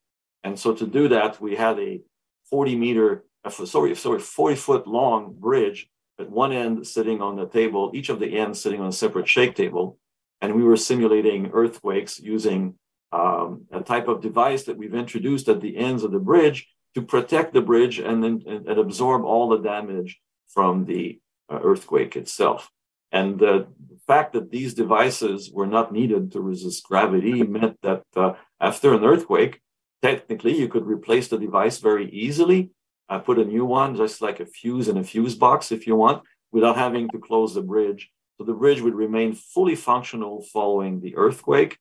And 0.44 0.60
so 0.60 0.74
to 0.74 0.86
do 0.86 1.08
that, 1.10 1.42
we 1.42 1.56
had 1.56 1.80
a 1.80 2.02
40 2.50 2.76
meter, 2.76 3.24
uh, 3.46 3.50
sorry, 3.50 3.96
sorry, 3.96 4.20
40 4.20 4.56
foot 4.56 4.88
long 4.88 5.34
bridge 5.38 5.90
at 6.20 6.30
one 6.30 6.52
end 6.52 6.86
sitting 6.86 7.22
on 7.22 7.36
the 7.36 7.48
table, 7.48 7.92
each 7.94 8.10
of 8.10 8.20
the 8.20 8.38
ends 8.38 8.62
sitting 8.62 8.82
on 8.82 8.88
a 8.88 8.94
separate 8.94 9.28
shake 9.28 9.56
table. 9.56 9.98
And 10.42 10.56
we 10.56 10.64
were 10.64 10.78
simulating 10.78 11.52
earthquakes 11.54 12.20
using 12.20 12.76
um, 13.12 13.66
a 13.72 13.82
type 13.82 14.08
of 14.08 14.22
device 14.22 14.64
that 14.64 14.78
we've 14.78 14.96
introduced 14.96 15.48
at 15.50 15.62
the 15.62 15.78
ends 15.78 16.04
of 16.04 16.12
the 16.12 16.20
bridge 16.20 16.68
to 16.96 17.02
protect 17.02 17.54
the 17.54 17.62
bridge 17.62 18.00
and 18.00 18.24
then 18.24 18.44
and, 18.48 18.68
and 18.68 18.80
absorb 18.80 19.24
all 19.24 19.50
the 19.50 19.60
damage 19.60 20.20
from 20.48 20.86
the 20.86 21.20
uh, 21.52 21.60
earthquake 21.64 22.16
itself. 22.16 22.70
And 23.12 23.40
the 23.40 23.68
fact 24.08 24.34
that 24.34 24.52
these 24.52 24.74
devices 24.74 25.52
were 25.52 25.68
not 25.68 25.92
needed 25.92 26.32
to 26.32 26.42
resist 26.42 26.84
gravity 26.84 27.44
meant 27.44 27.78
that 27.84 28.04
uh, 28.16 28.34
after 28.60 28.94
an 28.94 29.04
earthquake, 29.04 29.62
technically 30.02 30.58
you 30.58 30.68
could 30.68 30.86
replace 30.86 31.28
the 31.28 31.38
device 31.38 31.80
very 31.80 32.10
easily, 32.10 32.72
uh, 33.10 33.20
put 33.20 33.40
a 33.40 33.46
new 33.46 33.66
one, 33.66 33.96
just 33.96 34.22
like 34.22 34.40
a 34.40 34.46
fuse 34.46 34.88
in 34.88 34.98
a 34.98 35.04
fuse 35.04 35.36
box 35.36 35.72
if 35.72 35.86
you 35.86 35.96
want, 35.96 36.24
without 36.52 36.78
having 36.78 37.10
to 37.10 37.20
close 37.20 37.54
the 37.54 37.62
bridge. 37.62 38.10
So 38.38 38.46
the 38.46 38.54
bridge 38.54 38.82
would 38.82 38.96
remain 38.96 39.34
fully 39.34 39.76
functional 39.76 40.42
following 40.54 41.02
the 41.02 41.16
earthquake 41.18 41.78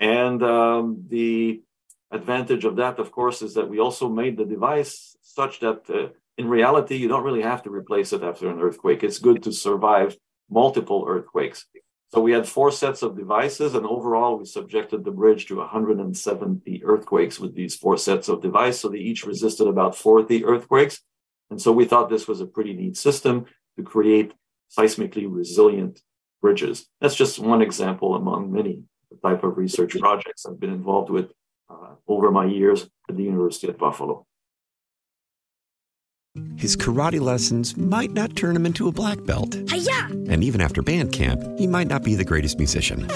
and 0.00 0.42
um, 0.42 1.04
the 1.08 1.62
advantage 2.10 2.64
of 2.64 2.76
that, 2.76 2.98
of 2.98 3.10
course, 3.12 3.42
is 3.42 3.54
that 3.54 3.68
we 3.68 3.78
also 3.78 4.08
made 4.08 4.36
the 4.36 4.44
device 4.44 5.16
such 5.22 5.60
that 5.60 5.88
uh, 5.90 6.08
in 6.38 6.48
reality, 6.48 6.96
you 6.96 7.08
don't 7.08 7.24
really 7.24 7.42
have 7.42 7.64
to 7.64 7.70
replace 7.70 8.12
it 8.12 8.22
after 8.22 8.48
an 8.48 8.60
earthquake. 8.60 9.02
It's 9.02 9.18
good 9.18 9.42
to 9.42 9.52
survive 9.52 10.16
multiple 10.48 11.04
earthquakes. 11.06 11.66
So 12.10 12.20
we 12.20 12.32
had 12.32 12.48
four 12.48 12.70
sets 12.70 13.02
of 13.02 13.18
devices, 13.18 13.74
and 13.74 13.84
overall, 13.84 14.38
we 14.38 14.46
subjected 14.46 15.04
the 15.04 15.10
bridge 15.10 15.46
to 15.46 15.56
170 15.56 16.84
earthquakes 16.84 17.38
with 17.38 17.54
these 17.54 17.76
four 17.76 17.98
sets 17.98 18.28
of 18.28 18.40
devices. 18.40 18.80
So 18.80 18.88
they 18.88 18.98
each 18.98 19.26
resisted 19.26 19.66
about 19.66 19.96
40 19.96 20.44
earthquakes. 20.44 21.02
And 21.50 21.60
so 21.60 21.72
we 21.72 21.84
thought 21.84 22.08
this 22.08 22.28
was 22.28 22.40
a 22.40 22.46
pretty 22.46 22.72
neat 22.72 22.96
system 22.96 23.46
to 23.76 23.82
create 23.82 24.32
seismically 24.76 25.26
resilient 25.28 26.00
bridges. 26.40 26.86
That's 27.00 27.16
just 27.16 27.38
one 27.38 27.62
example 27.62 28.14
among 28.14 28.52
many 28.52 28.84
the 29.10 29.16
type 29.16 29.44
of 29.44 29.56
research 29.56 29.98
projects 29.98 30.46
I've 30.46 30.60
been 30.60 30.72
involved 30.72 31.10
with 31.10 31.32
uh, 31.70 31.94
over 32.06 32.30
my 32.30 32.46
years 32.46 32.88
at 33.08 33.16
the 33.16 33.22
University 33.22 33.68
of 33.68 33.78
Buffalo. 33.78 34.26
His 36.56 36.76
karate 36.76 37.20
lessons 37.20 37.76
might 37.76 38.12
not 38.12 38.36
turn 38.36 38.54
him 38.54 38.66
into 38.66 38.88
a 38.88 38.92
black 38.92 39.24
belt. 39.24 39.56
Hi-ya! 39.68 40.06
And 40.28 40.44
even 40.44 40.60
after 40.60 40.82
band 40.82 41.12
camp, 41.12 41.42
he 41.58 41.66
might 41.66 41.88
not 41.88 42.02
be 42.04 42.14
the 42.14 42.24
greatest 42.24 42.58
musician. 42.58 43.06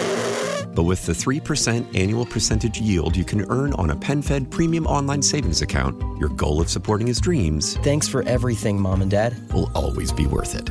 But 0.75 0.85
with 0.85 1.05
the 1.07 1.13
3% 1.13 1.97
annual 1.97 2.25
percentage 2.25 2.81
yield 2.81 3.17
you 3.17 3.25
can 3.25 3.49
earn 3.51 3.75
on 3.75 3.91
a 3.91 3.97
PenFed 3.97 4.51
premium 4.51 4.87
online 4.87 5.23
savings 5.23 5.61
account, 5.61 6.01
your 6.19 6.31
goal 6.31 6.61
of 6.61 6.71
supporting 6.71 7.07
his 7.07 7.21
dreams. 7.21 7.77
Thanks 7.79 8.09
for 8.09 8.23
everything, 8.23 8.81
Mom 8.81 9.03
and 9.03 9.11
Dad. 9.11 9.37
Will 9.53 9.71
always 9.75 10.13
be 10.13 10.27
worth 10.27 10.55
it. 10.55 10.71